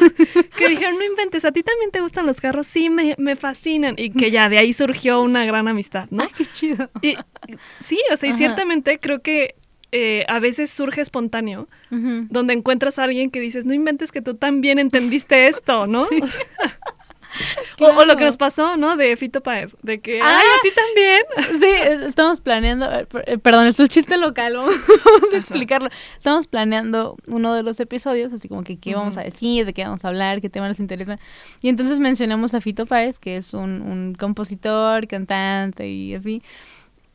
[0.57, 2.67] que dijeron, no inventes, ¿a ti también te gustan los carros?
[2.67, 6.23] Sí, me, me fascinan, y que ya de ahí surgió una gran amistad, ¿no?
[6.25, 6.91] Ay, qué chido.
[7.01, 7.17] Y,
[7.81, 9.55] sí, o sea, y ciertamente creo que
[9.92, 14.35] eh, a veces surge espontáneo, donde encuentras a alguien que dices, no inventes que tú
[14.35, 16.07] también entendiste esto, ¿no?
[16.20, 16.27] O,
[17.87, 18.96] sea, o- o lo que nos pasó, ¿no?
[18.96, 20.38] De Fito Páez, de que, Ah.
[20.40, 21.22] ay, a ti también.
[21.61, 24.74] Sí, eh, estamos planeando, eh, eh, perdón, esto es chiste local, vamos
[25.35, 25.90] a explicarlo.
[26.16, 29.85] Estamos planeando uno de los episodios, así como que qué vamos a decir, de qué
[29.85, 31.18] vamos a hablar, qué tema nos interesa.
[31.61, 36.42] Y entonces mencionamos a Fito Páez, que es un, un compositor, cantante y así.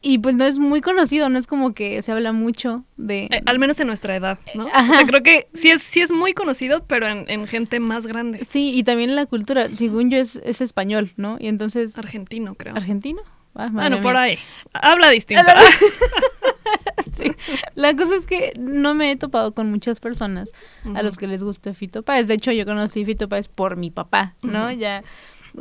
[0.06, 3.24] Y pues no es muy conocido, no es como que se habla mucho de...
[3.32, 4.68] Eh, al menos en nuestra edad, ¿no?
[4.74, 4.92] Ajá.
[4.92, 8.06] O sea, creo que sí es, sí es muy conocido, pero en, en gente más
[8.06, 8.44] grande.
[8.44, 11.38] Sí, y también la cultura, según yo, es, es español, ¿no?
[11.40, 11.98] Y entonces...
[11.98, 12.76] Argentino, creo.
[12.76, 13.22] ¿Argentino?
[13.56, 14.38] Ah, Bueno, por ahí.
[14.74, 15.46] Habla distinto.
[17.16, 17.32] Sí.
[17.76, 20.52] La cosa es que no me he topado con muchas personas
[20.96, 22.26] a los que les gusta Fito Páez.
[22.28, 24.72] De hecho, yo conocí Fito Páez por mi papá, ¿no?
[24.72, 25.04] Ya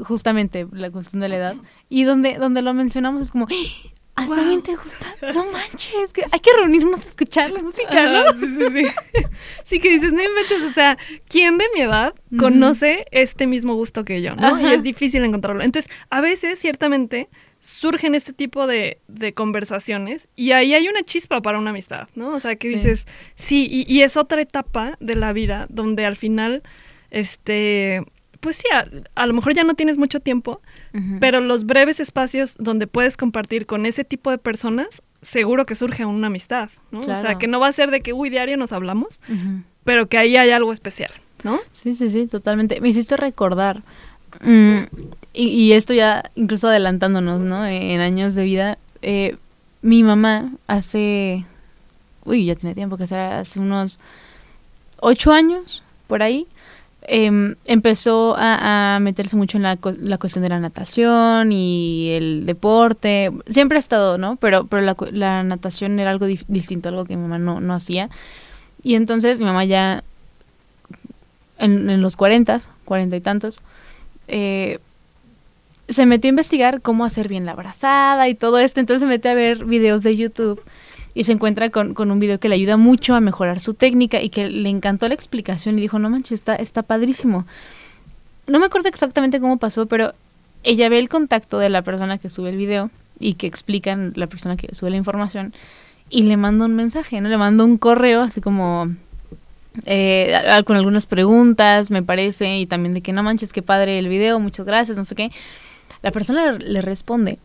[0.05, 1.57] justamente la cuestión de la edad.
[1.91, 3.47] Y donde, donde lo mencionamos es como.
[4.15, 4.45] ¿Hasta Wow.
[4.47, 5.07] bien te gusta?
[5.35, 8.19] No manches, que hay que reunirnos a escuchar la música, ¿no?
[8.21, 9.23] Ah, sí, sí, sí.
[9.65, 10.99] Sí, que dices, no inventes, o sea,
[11.29, 14.61] ¿quién de mi edad conoce este mismo gusto que yo, no?
[14.61, 15.63] Y es difícil encontrarlo.
[15.63, 21.41] Entonces, a veces, ciertamente, surgen este tipo de, de conversaciones y ahí hay una chispa
[21.41, 22.35] para una amistad, ¿no?
[22.35, 22.75] O sea, que Sí.
[22.75, 26.63] dices, sí, y, y es otra etapa de la vida donde al final,
[27.11, 28.03] este,
[28.43, 30.61] pues sí, a, a lo mejor ya no tienes mucho tiempo,
[31.21, 36.05] pero los breves espacios donde puedes compartir con ese tipo de personas, seguro que surge
[36.05, 37.01] una amistad, ¿no?
[37.01, 39.21] O sea, que no va a ser de que, uy, diario nos hablamos,
[39.85, 41.11] pero que ahí hay algo especial,
[41.45, 41.61] ¿no?
[41.73, 42.81] Sí, sí, sí, totalmente.
[42.81, 43.83] Me hiciste recordar
[44.41, 44.85] Mm,
[45.35, 47.67] y, y esto ya incluso adelantándonos, ¿no?
[47.67, 48.79] En años de vida.
[49.03, 49.37] eh,
[49.83, 51.45] mi mamá hace...
[52.25, 53.99] Uy, ya tiene tiempo que será hace unos
[55.01, 56.47] ocho años, por ahí.
[57.07, 63.31] Em, empezó a, meterse mucho en la, la cuestión de la natación y el deporte.
[63.49, 64.37] Siempre ha estado, ¿no?
[64.37, 68.11] Pero, pero la, la natación era algo distinto, algo que mi mamá no, no hacía.
[68.83, 70.03] Y entonces mi mamá ya
[71.59, 73.61] en, en los 40, cuarenta y tantos,
[74.29, 74.79] eh,
[75.89, 78.81] se metió a investigar cómo hacer bien la abrazada y todo esto.
[78.81, 80.63] Entonces se mete a ver videos de YouTube
[81.15, 84.23] y se encuentra con, con un video que le ayuda mucho a mejorar su técnica
[84.23, 87.47] y que le encantó la explicación y dijo, no manches, está, está padrísimo.
[88.47, 90.15] No me acuerdo exactamente cómo pasó, pero
[90.65, 94.27] ella ve el contacto de la persona que sube el video y que explican la
[94.27, 95.53] persona que sube la información
[96.09, 97.29] y le manda un mensaje, ¿no?
[97.29, 98.89] Le manda un correo así como
[99.87, 104.09] eh, con algunas preguntas, me parece, y también de que no manches, qué padre el
[104.09, 105.31] video, muchas gracias, no sé qué.
[106.03, 107.39] La persona le responde.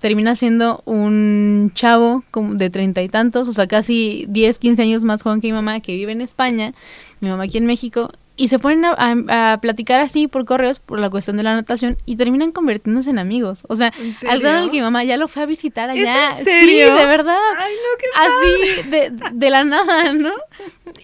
[0.00, 5.22] Termina siendo un chavo de treinta y tantos, o sea, casi 10, 15 años más
[5.22, 6.72] joven que mi mamá, que vive en España,
[7.20, 10.80] mi mamá aquí en México, y se ponen a, a- a platicar así por correos
[10.80, 13.64] por la cuestión de la natación y terminan convirtiéndose en amigos.
[13.68, 16.38] O sea, ¿En al grado que mi mamá ya lo fue a visitar allá.
[16.38, 16.88] en serio?
[16.88, 20.32] Sí, de verdad Ay, no, qué así de, de la nada, ¿no?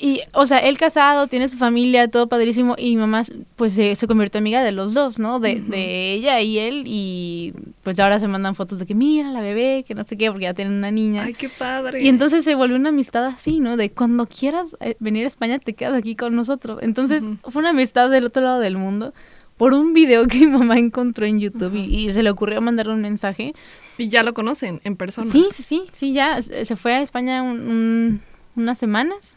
[0.00, 3.22] Y, o sea, él casado, tiene su familia, todo padrísimo, y mi mamá,
[3.54, 5.38] pues, se, se convirtió amiga de los dos, ¿no?
[5.38, 9.40] De, de ella y él, y pues ahora se mandan fotos de que, mira, la
[9.42, 11.22] bebé, que no sé qué, porque ya tienen una niña.
[11.22, 12.02] Ay, qué padre.
[12.02, 13.76] Y entonces se volvió una amistad así, ¿no?
[13.76, 16.80] De cuando quieras eh, venir a España, te quedas aquí con nosotros.
[16.82, 17.22] Entonces.
[17.42, 19.12] Fue una amistad del otro lado del mundo
[19.56, 22.92] por un video que mi mamá encontró en YouTube y, y se le ocurrió mandarle
[22.94, 23.54] un mensaje.
[23.98, 25.30] Y ya lo conocen en persona.
[25.32, 28.20] Sí, sí, sí, sí, ya se se fue a España un- un-
[28.56, 29.36] unas semanas.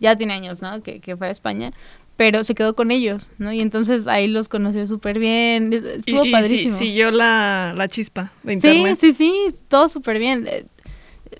[0.00, 0.82] Ya tiene años, ¿no?
[0.82, 1.72] Que, que fue a España.
[2.16, 3.52] Pero se quedó con ellos, ¿no?
[3.52, 5.72] Y entonces ahí los conoció súper bien.
[5.72, 6.78] Y- Estuvo y, sí- padrísimo.
[6.78, 8.98] siguió la, la chispa de Sí, internet.
[9.00, 9.32] sí, sí,
[9.68, 10.48] todo súper bien.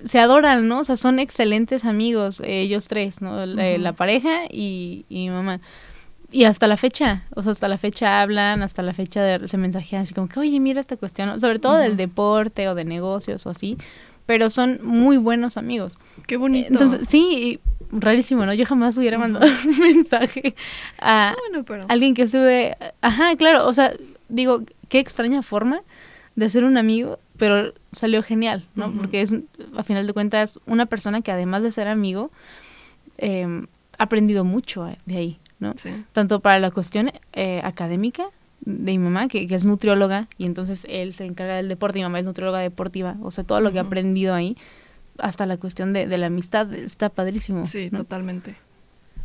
[0.02, 0.80] Eh, Se adoran, ¿no?
[0.80, 3.44] O sea, son excelentes amigos, eh, ellos tres, ¿no?
[3.46, 3.80] La, Ujú.
[3.82, 5.60] la pareja y, y mi mamá.
[6.30, 9.58] Y hasta la fecha, o sea, hasta la fecha hablan, hasta la fecha de- se
[9.58, 13.44] mensajean así como que, oye, mira esta cuestión, sobre todo del deporte o de negocios
[13.44, 13.76] o así,
[14.24, 15.98] pero son muy buenos amigos.
[16.26, 16.68] Qué bonito.
[16.70, 17.20] Entonces, sí,
[17.60, 17.60] y
[17.94, 18.54] rarísimo, ¿no?
[18.54, 20.54] Yo jamás hubiera mandado un mensaje
[20.98, 21.84] a, Ah, bueno, pero...
[21.88, 23.92] alguien que sube, ajá, claro, o sea,
[24.30, 25.82] digo, qué extraña forma
[26.34, 28.92] de ser un amigo, pero salió genial, ¿no?
[28.92, 29.32] Porque es,
[29.76, 32.30] a final de cuentas, una persona que además de ser amigo,
[33.18, 33.66] eh,
[33.98, 35.74] ha aprendido mucho de ahí, ¿no?
[35.76, 35.90] Sí.
[36.12, 38.26] Tanto para la cuestión eh, académica
[38.60, 42.04] de mi mamá, que, que es nutrióloga, y entonces él se encarga del deporte, mi
[42.04, 44.56] mamá es nutrióloga deportiva, o sea, todo lo que ha aprendido ahí,
[45.18, 47.66] hasta la cuestión de, de la amistad, está padrísimo.
[47.66, 47.98] Sí, ¿no?
[47.98, 48.54] totalmente.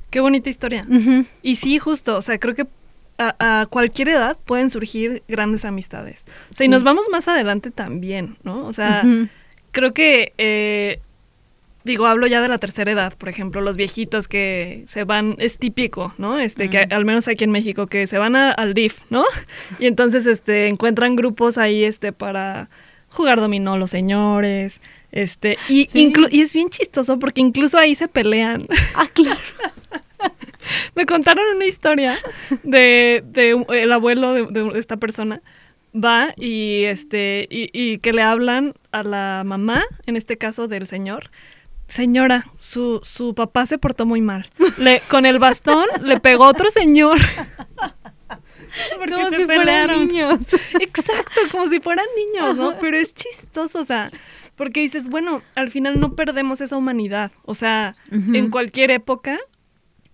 [0.10, 0.88] Qué bonita historia.
[1.44, 2.66] Y sí, justo, o sea, creo que
[3.18, 6.26] a, a cualquier edad pueden surgir grandes amistades.
[6.52, 8.66] O sea, y nos vamos más adelante también, ¿no?
[8.68, 9.04] O sea,
[9.72, 11.00] creo que, eh,
[11.84, 15.58] digo, hablo ya de la tercera edad, por ejemplo, los viejitos que se van, es
[15.58, 16.38] típico, ¿no?
[16.38, 19.24] Este, que al menos aquí en México, que se van a- al DIF, ¿no?
[19.80, 22.70] Y entonces, este, encuentran grupos ahí, este, para
[23.10, 24.82] jugar dominó los señores,
[25.14, 26.14] este, y, Sí.
[26.32, 28.68] y es bien chistoso porque incluso ahí se pelean.
[28.94, 29.40] Ah, claro.
[30.96, 32.18] Me contaron una historia
[32.64, 35.42] de, de el abuelo de, de esta persona
[35.94, 40.88] va y este y, y que le hablan a la mamá, en este caso del
[40.88, 41.30] señor.
[41.88, 44.50] Señora, su, su papá se portó muy mal.
[44.78, 47.18] Le, con el bastón le pegó otro señor.
[48.98, 50.40] Porque Como se si fueran niños.
[50.82, 52.74] Exacto, como si fueran niños, ¿no?
[52.80, 54.10] Pero es chistoso, o sea,
[54.56, 57.32] porque dices, bueno, al final no perdemos esa humanidad.
[57.44, 59.40] O sea, en cualquier época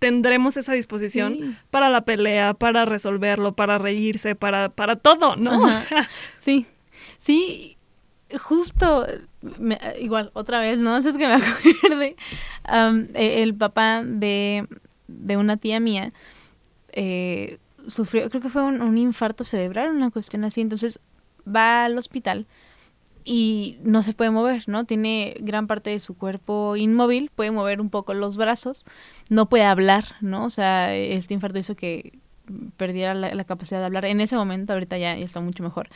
[0.04, 1.56] tendremos esa disposición Sí.
[1.70, 5.50] para la pelea, para resolverlo, para reírse, para, para todo, ¿no?
[5.64, 6.66] O sea, Sí,
[7.18, 7.76] sí,
[8.38, 9.06] justo,
[9.58, 12.16] me- igual, otra vez, no sé, es que me acuerde,
[13.14, 14.66] el papá de,
[15.08, 16.12] de una tía mía
[16.92, 21.00] eh, sufrió, creo que fue un, un infarto cerebral, una cuestión así, entonces
[21.46, 22.46] va al hospital
[23.24, 24.84] y no se puede mover, ¿no?
[24.84, 28.84] Tiene gran parte de su cuerpo inmóvil, puede mover un poco los brazos,
[29.30, 30.44] no puede hablar, ¿no?
[30.44, 32.18] O sea, este infarto hizo que
[32.76, 34.04] perdiera la, la capacidad de hablar.
[34.04, 35.88] En ese momento, ahorita ya, ya está mucho mejor.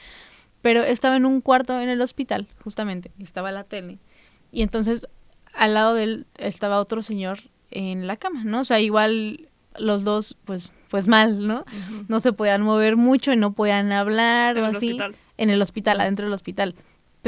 [0.62, 3.98] Pero estaba en un cuarto en el hospital, justamente, y estaba la tele.
[4.50, 5.06] Y entonces,
[5.54, 7.38] al lado de él estaba otro señor
[7.70, 8.60] en la cama, ¿no?
[8.60, 11.64] O sea, igual los dos, pues, pues mal, ¿no?
[12.08, 14.88] No se podían mover mucho y no podían hablar En o el así.
[14.88, 15.14] hospital.
[15.36, 16.74] En el hospital, adentro del hospital.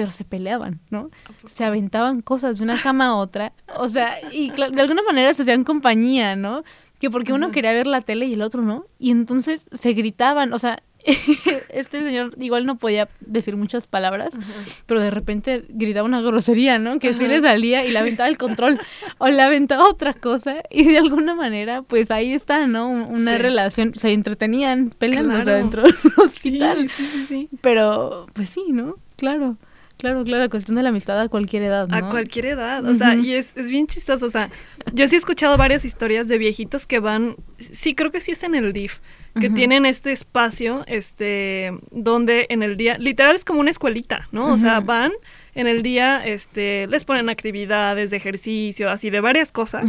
[0.00, 1.10] Pero se peleaban, ¿no?
[1.46, 3.52] Se aventaban cosas de una cama a otra.
[3.76, 6.64] O sea, y de alguna manera se hacían compañía, ¿no?
[6.98, 7.52] Que porque uno Ajá.
[7.52, 8.86] quería ver la tele y el otro no.
[8.98, 10.54] Y entonces se gritaban.
[10.54, 10.82] O sea,
[11.70, 14.38] este señor igual no podía decir muchas palabras,
[14.86, 16.98] pero de repente gritaba una grosería, ¿no?
[16.98, 18.78] Que sí le salía y le aventaba el control
[19.18, 22.88] o le aventaba otra cosa y de alguna manera, pues ahí está, ¿no?
[22.90, 23.38] Una Sí.
[23.42, 25.58] relación, se entretenían peleándose Claro.
[25.58, 26.88] dentro del hospital.
[26.90, 27.48] sí, sí, sí.
[27.62, 28.96] Pero, pues sí, ¿no?
[29.16, 29.56] Claro,
[30.00, 31.96] claro, claro, cuestión de la amistad a cualquier edad, ¿no?
[31.96, 34.50] A cualquier edad, o sea, y es, es bien chistoso, o sea,
[34.92, 38.42] yo sí he escuchado varias historias de viejitos que van, sí, creo que sí es
[38.42, 38.98] en el DIF,
[39.38, 44.52] que tienen este espacio, este, donde en el día, literal es como una escuelita, ¿no?
[44.52, 45.12] O sea, van
[45.54, 49.86] en el día, este, les ponen actividades de ejercicio, así de varias cosas,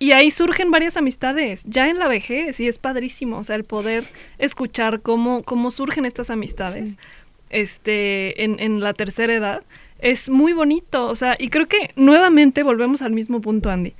[0.00, 3.64] y ahí surgen varias amistades, ya en la vejez, y es padrísimo, o sea, el
[3.64, 4.04] poder
[4.38, 6.96] escuchar cómo, cómo surgen estas amistades, Sí.
[7.50, 9.62] Este, en, en la tercera edad,
[9.98, 13.94] es muy bonito, o sea, y creo que nuevamente volvemos al mismo punto, Andy.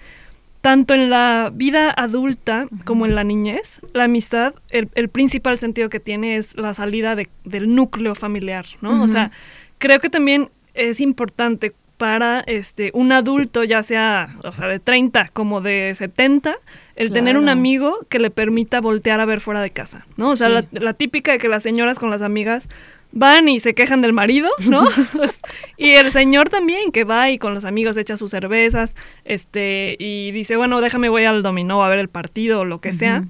[0.60, 5.88] Tanto en la vida adulta como en la niñez, la amistad, el, el principal sentido
[5.88, 8.90] que tiene es la salida de- del núcleo familiar, ¿no?
[8.90, 9.08] O Ujú.
[9.08, 9.30] sea,
[9.78, 15.28] creo que también es importante para este un adulto, ya sea, o sea, de 30
[15.32, 16.56] como de 70,
[16.96, 17.58] el tener un Claro.
[17.58, 20.30] amigo que le permita voltear a ver fuera de casa, ¿no?
[20.30, 20.66] O sea, Sí.
[20.72, 22.68] la, la típica de que las señoras con las amigas
[23.12, 24.86] van y se quejan del marido, ¿no?
[25.76, 28.94] y el señor también que va y con los amigos echa sus cervezas,
[29.24, 32.92] este, y dice, bueno, déjame voy al dominó a ver el partido o lo que
[32.92, 33.24] sea.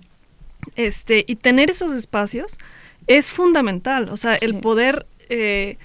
[0.77, 2.59] Este, y tener esos espacios
[3.07, 4.09] es fundamental.
[4.11, 5.77] O sea, el poder eh,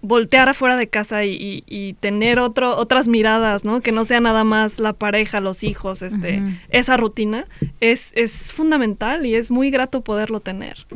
[0.00, 3.80] voltear afuera de casa y, y- y tener otro, otras miradas, ¿no?
[3.80, 7.46] Que no sea nada más la pareja, los hijos, este, esa rutina,
[7.80, 10.86] es, es fundamental y es muy grato poderlo tener.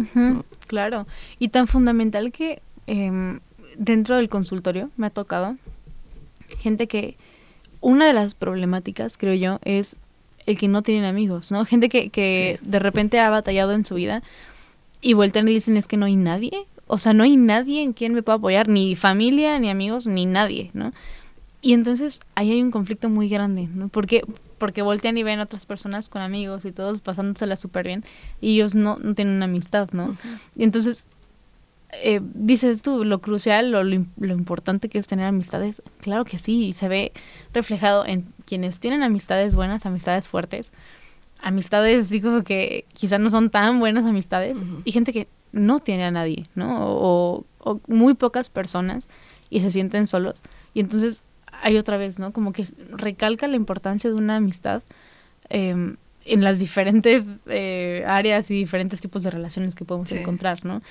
[0.66, 1.07] Claro.
[1.38, 3.40] Y tan fundamental que em,
[3.76, 5.57] dentro del consultorio me ha tocado
[6.59, 7.16] gente que
[7.81, 9.96] una de las problemáticas, creo yo, es
[10.46, 11.64] el que no tienen amigos, ¿no?
[11.64, 14.22] Gente que, que de repente ha batallado en su vida
[15.00, 16.66] y vuelten y dicen es que no hay nadie.
[16.87, 20.24] O sea, no hay nadie en quien me pueda apoyar, ni familia, ni amigos, ni
[20.24, 20.92] nadie, ¿no?
[21.61, 23.88] Y entonces ahí hay un conflicto muy grande, ¿no?
[23.88, 24.22] Porque,
[24.59, 28.05] porque voltean y ven otras personas con amigos y todos pasándosela súper bien
[28.40, 30.16] y ellos no, no tienen una amistad, ¿no?
[30.57, 31.07] Y entonces,
[32.03, 36.38] eh, dices tú, lo crucial o lo, lo importante que es tener amistades, claro que
[36.38, 37.12] sí, y se ve
[37.53, 40.73] reflejado en quienes tienen amistades buenas, amistades fuertes,
[41.40, 46.11] amistades como que quizás no son tan buenas amistades, y gente que no tiene a
[46.11, 46.87] nadie, ¿no?
[46.87, 49.09] O, o muy pocas personas
[49.49, 50.42] y se sienten solos.
[50.75, 51.23] Y entonces
[51.62, 52.33] hay otra vez, ¿no?
[52.33, 54.83] Como que recalca la importancia de una amistad
[55.49, 60.16] em, en las diferentes eh, áreas y diferentes tipos de relaciones que podemos Sí.
[60.19, 60.83] encontrar, ¿no?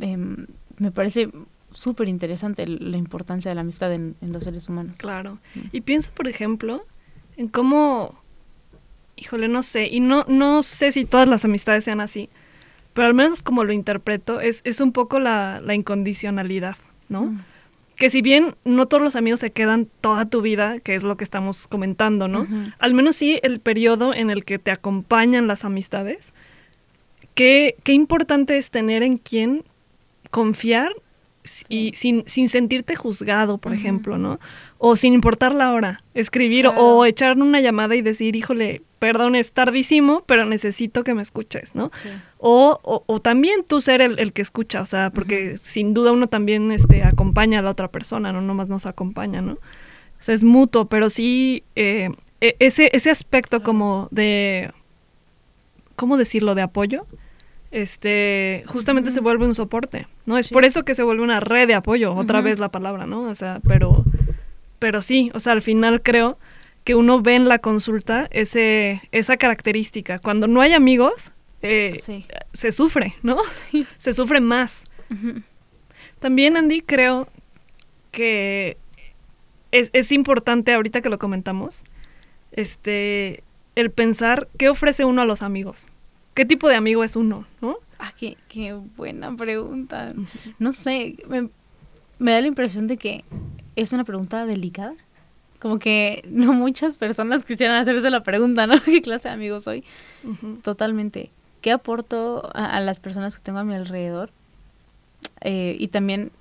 [0.00, 0.46] Em,
[0.78, 1.30] me parece
[1.72, 4.94] súper interesante la importancia de la amistad en, en los seres humanos.
[4.96, 5.38] Claro.
[5.72, 6.84] Y pienso, por ejemplo,
[7.36, 8.14] en cómo,
[9.16, 12.28] híjole, no sé, y no, no sé si todas las amistades sean así,
[12.92, 16.76] pero al menos como lo interpreto, es, es un poco la, la incondicionalidad,
[17.08, 17.22] ¿no?
[17.22, 17.40] Mm.
[17.96, 21.16] Que si bien no todos los amigos se quedan toda tu vida, que es lo
[21.16, 22.46] que estamos comentando, ¿no?
[22.78, 26.32] Al menos sí el periodo en el que te acompañan las amistades.
[27.34, 29.64] Qué, qué importante es tener en quién
[30.30, 30.92] confiar
[31.68, 34.40] y sin, sin sentirte juzgado, por ejemplo, ¿no?
[34.78, 36.80] O sin importar la hora, escribir Claro.
[36.80, 41.74] o echar una llamada y decir, híjole, perdón, es tardísimo, pero necesito que me escuches,
[41.74, 41.90] ¿no?
[42.38, 46.10] O, o, o también tú ser el, el que escucha, o sea, porque sin duda
[46.10, 49.52] uno también este, acompaña a la otra persona, no nomás nos acompaña, ¿no?
[49.52, 52.08] O sea, es mutuo, pero sí eh,
[52.40, 54.72] e- ese, ese aspecto como de,
[55.96, 57.04] ¿cómo decirlo?, de apoyo,
[57.72, 60.38] este, justamente se vuelve un soporte, ¿no?
[60.38, 60.54] Es Sí.
[60.54, 63.24] por eso que se vuelve una red de apoyo, otra vez la palabra, ¿no?
[63.24, 64.02] O sea, pero,
[64.78, 66.38] pero sí, o sea, al final creo
[66.84, 70.18] que uno ve en la consulta ese, esa característica.
[70.18, 72.26] Cuando no hay amigos, eh, Sí.
[72.52, 73.38] se sufre, ¿no?
[73.98, 74.84] Se sufre más.
[76.20, 77.28] También, Andy, creo
[78.10, 78.76] que
[79.72, 81.84] es, es importante, ahorita que lo comentamos,
[82.52, 83.42] este,
[83.74, 85.88] el pensar qué ofrece uno a los amigos.
[86.34, 87.76] ¿Qué tipo de amigo es uno, no?
[87.98, 90.12] Ah, qué, qué buena pregunta.
[90.58, 91.48] No sé, me,
[92.18, 93.24] me da la impresión de que
[93.76, 94.94] es una pregunta delicada.
[95.64, 98.74] Como que no muchas personas quisieran hacerse la pregunta, ¿no?
[98.84, 99.82] ¿Qué clase de amigo soy?
[100.62, 101.30] Totalmente.
[101.62, 104.28] ¿Qué aporto a, a las personas que tengo a mi alrededor?
[105.40, 106.32] Eh, y también,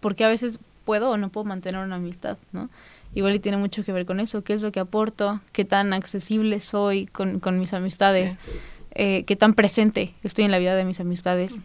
[0.00, 2.70] porque a veces puedo o no puedo mantener una amistad, ¿no?
[3.14, 4.42] Igual y tiene mucho que ver con eso.
[4.42, 5.40] ¿Qué es lo que aporto?
[5.52, 8.32] ¿Qué tan accesible soy con, con mis amistades?
[8.32, 8.50] Sí.
[8.96, 11.62] Eh, ¿Qué tan presente estoy en la vida de mis amistades?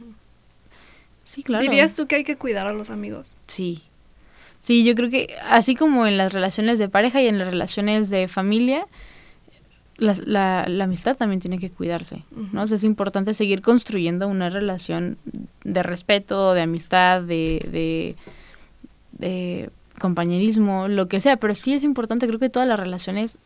[1.24, 1.64] Sí, claro.
[1.64, 3.32] ¿Dirías tú que hay que cuidar a los amigos?
[3.48, 3.82] Sí.
[4.64, 8.10] Sí, yo creo que así como en las relaciones de pareja y en las relaciones
[8.10, 8.86] de familia,
[9.98, 12.64] la, la- la amistad también tiene que cuidarse, ¿no?
[12.64, 15.18] O sea, es importante seguir construyendo una relación
[15.66, 18.16] de respeto, de amistad, de, de,
[19.20, 23.40] de compañerismo, lo que sea, pero sí es importante, creo que todas las relaciones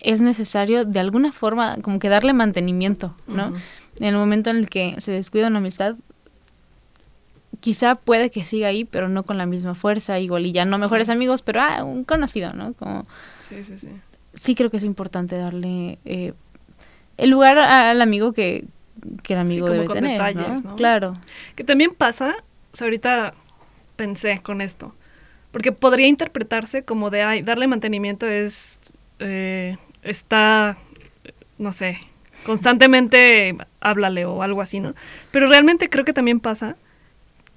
[0.00, 3.54] es necesario de alguna forma como que darle mantenimiento, ¿no?
[3.98, 5.96] En el momento en el que se descuida una amistad,
[7.60, 10.78] quizá puede que siga ahí, pero no con la misma fuerza, igual y ya no
[10.78, 12.74] mejores amigos, pero ah, un conocido, ¿no?
[12.74, 13.06] Como
[13.40, 13.88] Sí, sí, sí.
[14.34, 16.34] sí creo que es importante darle eh,
[17.16, 18.64] el lugar al amigo que,
[19.22, 20.70] que el amigo como debe con tener, detalles, ¿no?
[20.70, 20.76] ¿no?
[20.76, 21.14] Claro.
[21.56, 22.36] Que también pasa,
[22.72, 23.34] o sea, ahorita
[23.96, 24.94] pensé con esto,
[25.50, 28.80] porque podría interpretarse como de, ay, darle mantenimiento es,
[29.18, 30.76] eh, está,
[31.58, 31.98] no sé,
[32.46, 34.94] constantemente háblale o algo así, ¿no?
[35.32, 36.76] Pero realmente creo que también pasa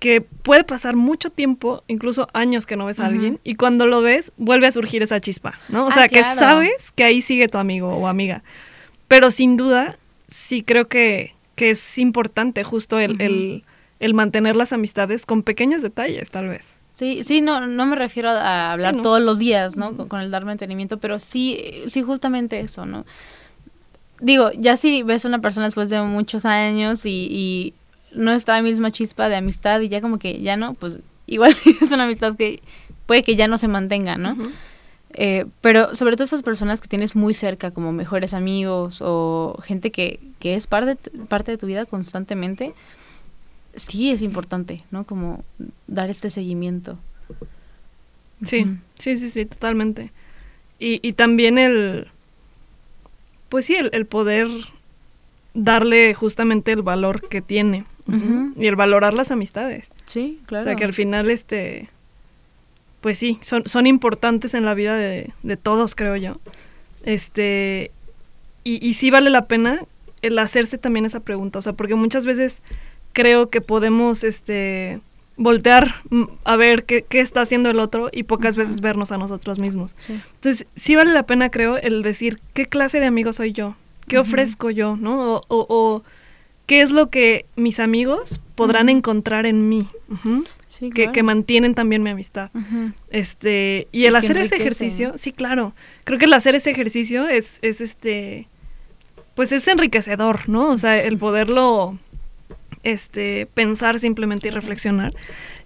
[0.01, 4.01] que puede pasar mucho tiempo, incluso años que no ves a alguien, y cuando lo
[4.01, 5.85] ves, vuelve a surgir esa chispa, ¿no?
[5.85, 8.41] O Ah, sea, que sabes que ahí sigue tu amigo o amiga.
[9.07, 13.63] Pero sin duda, sí creo que, que es importante justo el, el,
[13.99, 16.77] el mantener las amistades con pequeños detalles, tal vez.
[16.89, 19.03] Sí, sí, no, no me refiero a, hablar no.
[19.03, 19.95] todos los días, ¿no?
[19.95, 23.05] Con, con el dar mantenimiento, pero sí, sí, justamente eso, ¿no?
[24.19, 27.73] Digo, ya si ves a una persona después de muchos años y, y
[28.13, 31.55] no está la misma chispa de amistad y ya como que ya no, pues igual
[31.81, 32.61] es una amistad que
[33.05, 34.35] puede que ya no se mantenga, ¿no?
[35.13, 39.91] Eh, pero sobre todo esas personas que tienes muy cerca, como mejores amigos o gente
[39.91, 42.73] que, que es parte, de tu- parte de tu vida constantemente,
[43.75, 45.03] sí es importante, ¿no?
[45.05, 45.43] Como
[45.87, 46.97] dar este seguimiento.
[48.45, 48.65] Sí,
[48.97, 50.11] sí, sí, sí, totalmente.
[50.79, 52.07] Y, y también el,
[53.49, 54.47] pues sí, el, el poder
[55.53, 57.85] darle justamente el valor que tiene.
[58.57, 59.89] Y el valorar las amistades.
[60.03, 60.63] Sí, claro.
[60.63, 61.87] O sea, que al final, este,
[62.99, 66.37] pues sí, son, son importantes en la vida de, de todos, creo yo.
[67.05, 67.91] Este,
[68.65, 69.79] y, y sí vale la pena
[70.21, 72.61] el hacerse también esa pregunta, o sea, porque muchas veces
[73.13, 74.99] creo que podemos, este,
[75.37, 79.17] voltear mm, a ver qué, qué está haciendo el otro y pocas veces vernos a
[79.17, 79.93] nosotros mismos.
[79.97, 80.21] Sí.
[80.35, 83.75] Entonces, sí vale la pena, creo, el decir qué clase de amigo soy yo,
[84.07, 85.35] qué ofrezco yo, ¿no?
[85.35, 86.03] O, o- o
[86.65, 89.87] qué es lo que mis amigos podrán encontrar en mí,
[90.67, 91.11] Sí, que, claro.
[91.11, 92.49] que mantienen también mi amistad.
[93.09, 95.73] Este, y el hacer ese ejercicio, sí, claro.
[96.05, 98.47] Creo que el hacer ese ejercicio es, es este,
[99.35, 100.69] pues es enriquecedor, ¿no?
[100.69, 101.97] O sea, el poderlo,
[102.83, 105.13] este, pensar simplemente y reflexionar.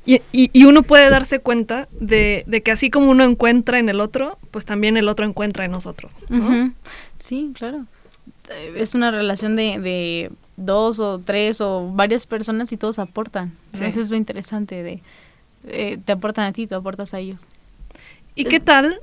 [0.07, 3.89] Y, y- y uno puede darse cuenta de, de que así como uno encuentra en
[3.89, 6.13] el otro, pues también el otro encuentra en nosotros.
[6.29, 6.73] ¿no?
[7.19, 7.86] Sí, claro.
[8.49, 13.53] Eh, Es una relación de, de dos o tres o varias personas y todos aportan.
[13.73, 15.01] Eso es lo interesante de...
[15.67, 17.41] eh, te aportan a ti, tú aportas a ellos.
[18.35, 18.99] ¿Y qué tal,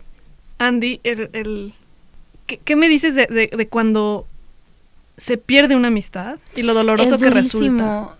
[0.58, 1.74] Andy, el, el-
[2.46, 4.26] ¿qué, qué me dices de, de- de cuando
[5.16, 8.16] se pierde una amistad y lo doloroso es que resulta?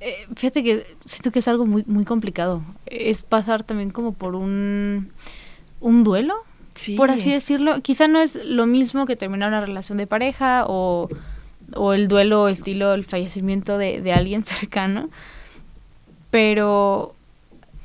[0.00, 2.62] Eh, fíjate que siento que es algo muy, muy complicado.
[2.86, 5.10] Es pasar también como por un,
[5.80, 6.34] un duelo,
[6.74, 6.94] Sí.
[6.96, 7.80] por así decirlo.
[7.82, 11.08] Quizá no es lo mismo que terminar una relación de pareja o,
[11.74, 15.08] o el duelo estilo el fallecimiento de, de alguien cercano,
[16.30, 17.14] pero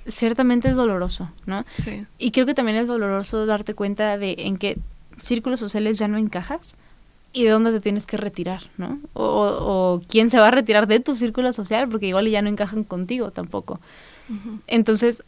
[0.07, 1.65] ciertamente es doloroso, ¿no?
[1.83, 2.05] Sí.
[2.19, 4.77] Y creo que también es doloroso darte cuenta de en qué
[5.17, 6.75] círculos sociales ya no encajas
[7.33, 8.99] y de dónde te tienes que retirar, ¿no?
[9.13, 12.41] O, o- o quién se va a retirar de tu círculo social porque igual ya
[12.41, 13.79] no encajan contigo tampoco.
[14.67, 15.23] Entonces,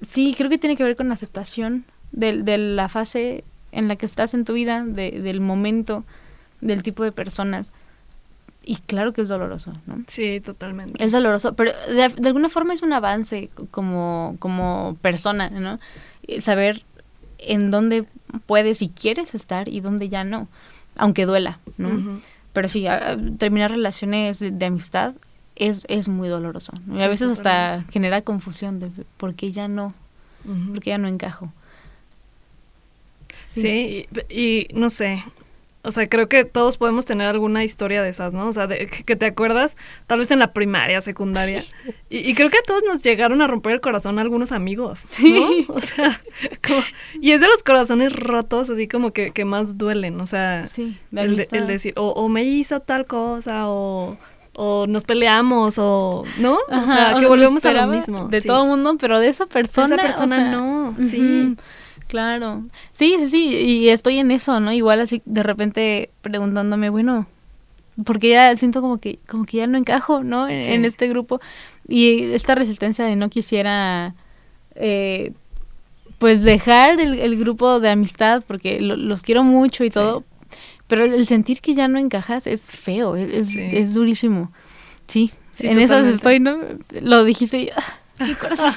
[0.00, 4.06] sí, creo que tiene que ver con aceptación de, de la fase en la que
[4.06, 6.04] estás en tu vida, de- del momento,
[6.60, 7.72] del tipo de personas.
[8.64, 10.04] Y claro que es doloroso, ¿no?
[10.06, 11.02] Sí, totalmente.
[11.04, 15.80] Es doloroso, pero de, de alguna forma es un avance como, como persona, ¿no?
[16.28, 16.84] Eh, Saber
[17.38, 18.04] en dónde
[18.46, 20.46] puedes y quieres estar y dónde ya no,
[20.96, 22.20] aunque duela, ¿no?
[22.52, 25.14] Pero sí, a- terminar relaciones de, de amistad
[25.56, 26.72] es, es muy doloroso.
[26.86, 26.98] ¿no?
[26.98, 29.92] Y a Sí, veces hasta genera confusión de por qué ya no,
[30.44, 30.74] Ujú.
[30.74, 31.52] por qué ya no encajo.
[33.60, 35.24] Sí, y, y no sé.
[35.84, 38.46] O sea, creo que todos podemos tener alguna historia de esas, ¿no?
[38.46, 39.76] O sea, de, que te acuerdas,
[40.06, 41.64] tal vez en la primaria, secundaria.
[42.08, 45.32] Y, y creo que a todos nos llegaron a romper el corazón algunos amigos, Sí.
[45.66, 45.74] ¿no?
[45.74, 46.20] O sea,
[46.64, 46.84] como-
[47.20, 50.96] y es de los corazones rotos, así como que, que más duelen, o sea, Sí,
[51.10, 54.16] de el, de- decir, o, o me hizo tal cosa, o,
[54.54, 56.58] o nos peleamos, o, ¿no?
[56.68, 58.28] o sea, que volvemos a lo mismo.
[58.28, 58.46] De sí.
[58.46, 59.86] todo el mundo, pero de esa persona.
[59.86, 61.56] esa o persona sea, no, sí.
[62.12, 62.62] Claro.
[62.92, 63.44] Sí, sí, sí.
[63.56, 64.70] Y estoy en eso, ¿no?
[64.70, 67.26] Igual así de repente preguntándome, bueno,
[68.04, 70.46] porque ya siento como que, como que ya no encajo, ¿no?
[70.46, 70.72] En, Sí.
[70.72, 71.40] en este grupo.
[71.88, 74.14] Y esta resistencia de no quisiera,
[74.74, 75.32] eh,
[76.18, 79.94] pues dejar el, el grupo de amistad, porque lo- los quiero mucho y Sí.
[79.94, 80.22] todo,
[80.88, 83.62] pero el sentir que ya no encajas es feo, es, Sí.
[83.72, 84.52] es durísimo.
[85.06, 86.14] Sí, en esas totalmente.
[86.16, 86.58] estoy, ¿no?
[87.00, 87.82] Lo dijiste y ah,
[88.28, 88.72] mi corazón.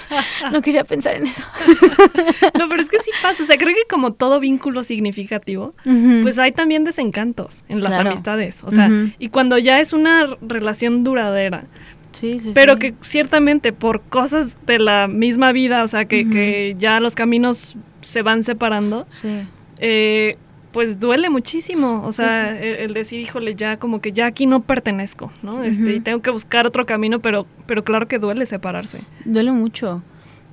[0.51, 1.43] No quería pensar en eso.
[2.57, 3.43] No, pero es que sí pasa.
[3.43, 5.73] O sea, creo que como todo vínculo significativo,
[6.21, 8.09] pues hay también desencantos en las Claro.
[8.09, 8.63] amistades.
[8.63, 8.89] O sea,
[9.19, 11.65] y cuando ya es una relación duradera,
[12.11, 12.79] sí, sí, pero sí.
[12.79, 17.75] que ciertamente por cosas de la misma vida, o sea, que, que ya los caminos
[18.01, 19.41] se van separando, Sí.
[19.79, 20.37] eh,
[20.75, 22.03] pues duele muchísimo.
[22.03, 25.63] O sea, Sí, El, el decir, híjole, ya como que ya aquí no pertenezco, ¿no?
[25.63, 28.99] Este, y tengo que buscar otro camino, pero, pero claro que duele separarse.
[29.23, 30.03] Duele mucho.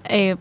[0.05, 0.37] Eh,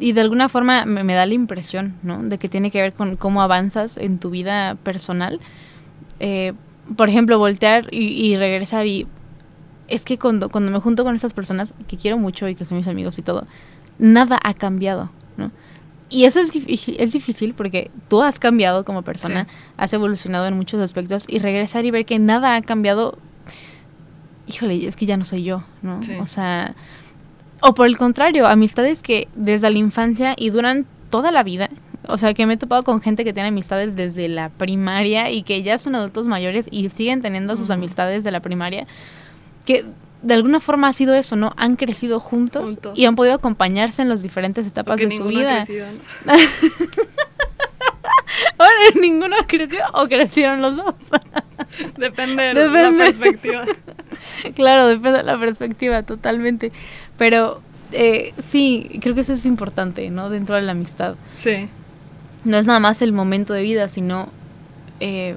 [0.00, 2.20] y de alguna forma me, me da la impresión, ¿no?
[2.20, 5.38] De que tiene que ver con cómo avanzas en tu vida personal.
[6.18, 6.54] Eh,
[6.96, 9.06] por ejemplo, voltear y, y regresar y...
[9.86, 12.78] Es que cuando, cuando me junto con estas personas que quiero mucho y que son
[12.78, 13.46] mis amigos y todo,
[14.00, 15.10] nada ha cambiado.
[16.10, 19.46] Y eso es, es difícil porque tú has cambiado como persona,
[19.76, 23.16] has evolucionado en muchos aspectos y regresar y ver que nada ha cambiado,
[24.48, 26.02] híjole, es que ya no soy yo, ¿no?
[26.02, 26.14] Sí.
[26.20, 26.74] O sea,
[27.60, 31.70] o por el contrario, amistades que desde la infancia y duran toda la vida.
[32.08, 35.42] O sea, que me he topado con gente que tiene amistades desde la primaria y
[35.42, 38.86] que ya son adultos mayores y siguen teniendo sus amistades de la primaria.
[39.66, 39.84] Que
[40.22, 41.52] de alguna forma ha sido eso, ¿no?
[41.56, 42.98] Han crecido juntos, Juntos.
[42.98, 45.64] y han podido acompañarse en las diferentes etapas Porque de su ninguno ha vida.
[45.64, 45.86] crecido,
[46.26, 46.32] ¿no?
[48.58, 50.94] Ahora ninguno creció o crecieron los dos.
[51.98, 53.64] Depende de la perspectiva.
[54.54, 56.70] claro, depende de la perspectiva, totalmente.
[57.16, 57.62] Pero
[57.92, 60.30] eh, sí, creo que eso es importante, ¿no?
[60.30, 61.16] Dentro de la amistad.
[61.36, 61.68] Sí.
[62.44, 64.28] No es nada más el momento de vida, sino
[65.00, 65.36] eh,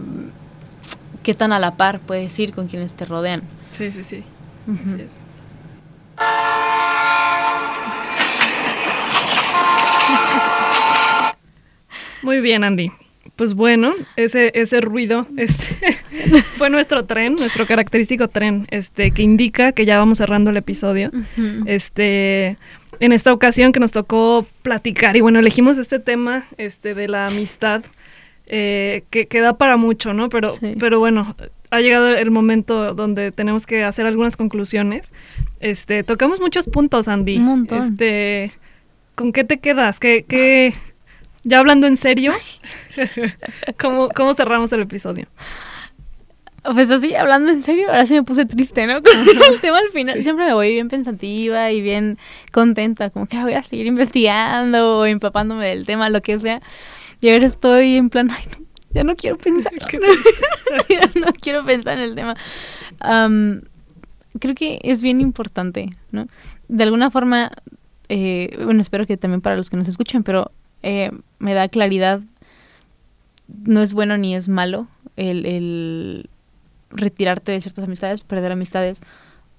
[1.23, 3.43] qué tan a la par puedes ir con quienes te rodean.
[3.71, 4.23] Sí, sí, sí.
[4.67, 5.11] Así es.
[12.21, 12.91] Muy bien, Andy.
[13.35, 15.93] Pues bueno, ese, ese ruido este,
[16.57, 21.09] fue nuestro tren, nuestro característico tren, este, que indica que ya vamos cerrando el episodio.
[21.65, 22.57] Este,
[22.99, 27.25] en esta ocasión que nos tocó platicar, y bueno, elegimos este tema este, de la
[27.25, 27.83] amistad,
[28.47, 30.29] eh, que, que da para mucho, ¿no?
[30.29, 30.75] Pero, Sí.
[30.79, 31.35] pero bueno,
[31.73, 35.09] ha llegado el momento donde tenemos que hacer algunas conclusiones.
[35.59, 37.37] Este, tocamos muchos puntos, Andy.
[37.37, 37.81] Un montón.
[37.81, 38.51] Este,
[39.15, 39.99] ¿con qué te quedas?
[39.99, 40.75] ¿Qué, qué,
[41.43, 42.31] ya hablando en serio,
[43.79, 45.25] ¿cómo, ¿cómo cerramos el episodio?
[46.63, 49.01] Pues así, hablando en serio, ahora sí me puse triste, ¿no?
[49.01, 49.11] Con
[49.51, 50.15] el tema al final.
[50.17, 50.23] Sí.
[50.23, 52.19] Siempre me voy bien pensativa y bien
[52.51, 56.61] contenta, como que "Ah, voy a seguir investigando o empapándome del tema, lo que sea.
[57.19, 58.62] Y ahora estoy en plan, ay, no,
[58.93, 59.73] ya no quiero pensar.
[60.89, 62.35] ya no quiero pensar en el tema.
[62.99, 63.61] Am,
[64.39, 66.27] creo que es bien importante, ¿no?
[66.67, 67.51] De alguna forma,
[68.09, 72.21] eh, bueno, espero que también para los que nos escuchen, pero eh, me da claridad.
[73.47, 76.29] No es bueno ni es malo el, el
[76.89, 79.01] retirarte de ciertas amistades, perder amistades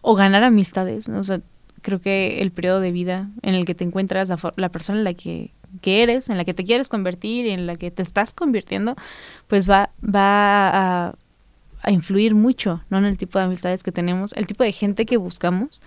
[0.01, 1.09] o ganar amistades.
[1.09, 1.21] ¿no?
[1.21, 1.41] O sea,
[1.83, 5.05] creo que el periodo de vida en el que te encuentras, la, la persona en
[5.05, 8.03] la que, que eres, en la que te quieres convertir y en la que te
[8.03, 8.97] estás convirtiendo,
[9.49, 11.15] pues va, va a,
[11.91, 12.97] influir mucho ¿no?
[12.97, 15.81] en el tipo de amistades que tenemos, el tipo de gente que buscamos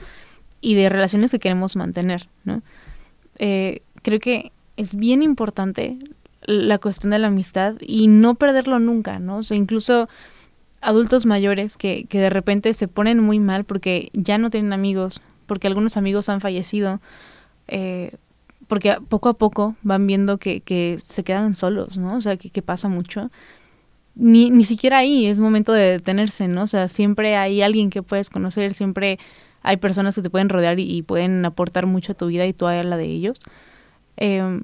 [0.62, 2.28] y de relaciones que queremos mantener.
[2.44, 2.62] ¿no?
[3.40, 5.98] Eh, creo que es bien importante
[6.44, 9.38] la cuestión de la amistad y no perderlo nunca, ¿no?
[9.38, 10.08] O sea, incluso
[10.82, 15.22] adultos mayores que, que de repente se ponen muy mal porque ya no tienen amigos,
[15.46, 17.02] porque algunos amigos han fallecido,
[17.68, 18.14] eh,
[18.68, 22.15] porque poco a poco van viendo que, que se quedan solos, ¿no?
[22.15, 23.32] O sea, que, pasa mucho.
[24.15, 26.63] Ni, ni siquiera ahí es momento de detenerse, ¿no?
[26.63, 29.20] O sea, siempre hay alguien que puedes conocer, siempre
[29.63, 32.68] hay personas que te pueden rodear y, pueden aportar mucho a tu vida y tú
[32.68, 33.39] a la de ellos.
[34.18, 34.61] Eh,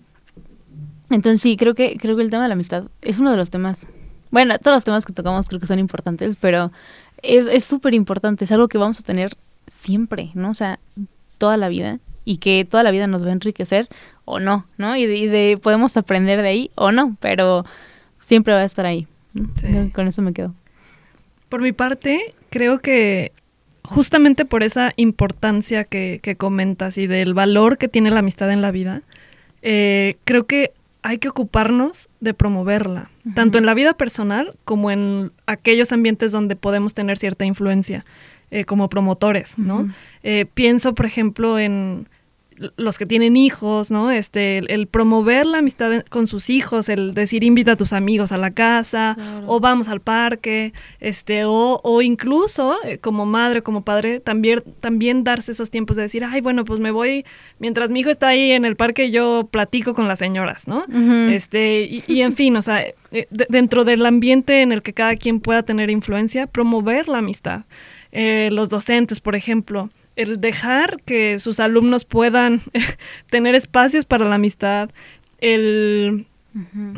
[1.10, 3.52] entonces sí, creo que, creo que el tema de la amistad es uno de los
[3.52, 3.86] temas,
[4.32, 6.72] bueno, todos los temas que tocamos creo que son importantes, pero
[7.22, 9.38] es es súper importante, es algo que vamos a tener
[9.68, 10.50] siempre, ¿no?
[10.50, 10.80] O sea,
[11.38, 13.88] toda la vida y que toda la vida nos va a enriquecer
[14.26, 14.96] o no, ¿no?
[14.96, 17.66] Y de, y de- podemos aprender de ahí o no, pero
[18.18, 19.08] siempre va a estar ahí.
[19.94, 20.54] Con eso me quedo.
[21.50, 23.32] Por mi parte, creo que
[23.84, 28.62] justamente por esa importancia que, que comentas y del valor que tiene la amistad en
[28.62, 29.02] la vida,
[29.62, 30.72] eh, creo que
[31.02, 36.56] hay que ocuparnos de promoverla, tanto en la vida personal como en aquellos ambientes donde
[36.56, 38.06] podemos tener cierta influencia
[38.52, 39.90] eh, como promotores, ¿no?
[40.24, 42.08] Eh, pienso, por ejemplo, en
[42.78, 44.12] los que tienen hijos, ¿no?
[44.12, 48.32] Este, el, el promover la amistad con sus hijos, el decir invita a tus amigos
[48.32, 49.44] a la casa, Claro.
[49.48, 55.24] o vamos al parque, este, o, o incluso eh, como madre, como padre, también, también
[55.24, 57.26] darse esos tiempos de decir, ay, bueno, pues me voy,
[57.60, 60.86] mientras mi hijo está ahí en el parque, yo platico con las señoras, ¿no?
[61.32, 62.96] Este, y, y en fin, o sea, eh,
[63.30, 67.64] de- dentro del ambiente en el que cada quien pueda tener influencia, promover la amistad.
[68.12, 72.60] Eh, los docentes, por ejemplo, el dejar que sus alumnos puedan
[73.30, 74.90] tener espacios para la amistad,
[75.40, 76.26] el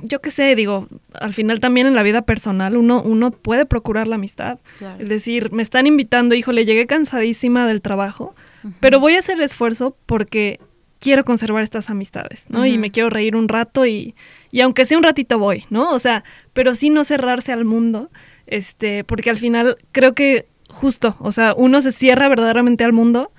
[0.03, 4.05] yo qué sé, digo, al final también en la vida personal uno, uno puede procurar
[4.05, 4.59] la amistad.
[4.77, 5.01] claro.
[5.01, 8.35] Es decir, me están invitando, híjole, llegué cansadísima del trabajo,
[8.81, 10.59] pero voy a hacer el esfuerzo porque
[10.99, 12.65] quiero conservar estas amistades, ¿no?
[12.65, 14.15] Y me quiero reír un rato y,
[14.51, 15.91] y aunque sea un ratito voy, ¿no?
[15.91, 18.09] O sea, pero sí no cerrarse al mundo,
[18.47, 23.31] este, porque al final creo que justo, o sea, uno se cierra verdaderamente al mundo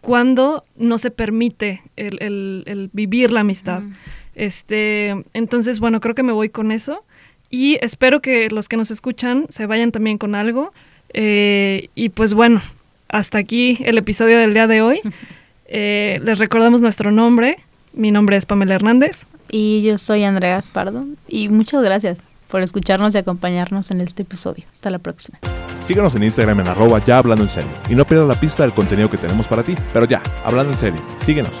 [0.00, 3.82] cuando no se permite el, el- el vivir la amistad.
[4.34, 7.04] Este, entonces, bueno, creo que me voy con eso.
[7.50, 10.72] Y espero que los que nos escuchan se vayan también con algo.
[11.12, 12.62] Eh, y pues bueno,
[13.08, 15.00] hasta aquí el episodio del día de hoy.
[15.72, 17.58] Eh, les recordamos nuestro nombre.
[17.92, 19.24] Mi nombre es Pamela Hernández.
[19.52, 21.06] Y yo soy Andrea Gaspardo.
[21.28, 24.64] Y muchas gracias por escucharnos y acompañarnos en este episodio.
[24.72, 25.38] Hasta la próxima.
[25.84, 27.70] Síguenos en Instagram en arroba ya hablando en serio.
[27.88, 29.74] Y no pierdas la pista del contenido que tenemos para ti.
[29.92, 31.52] Pero ya, hablando en serio, síguenos.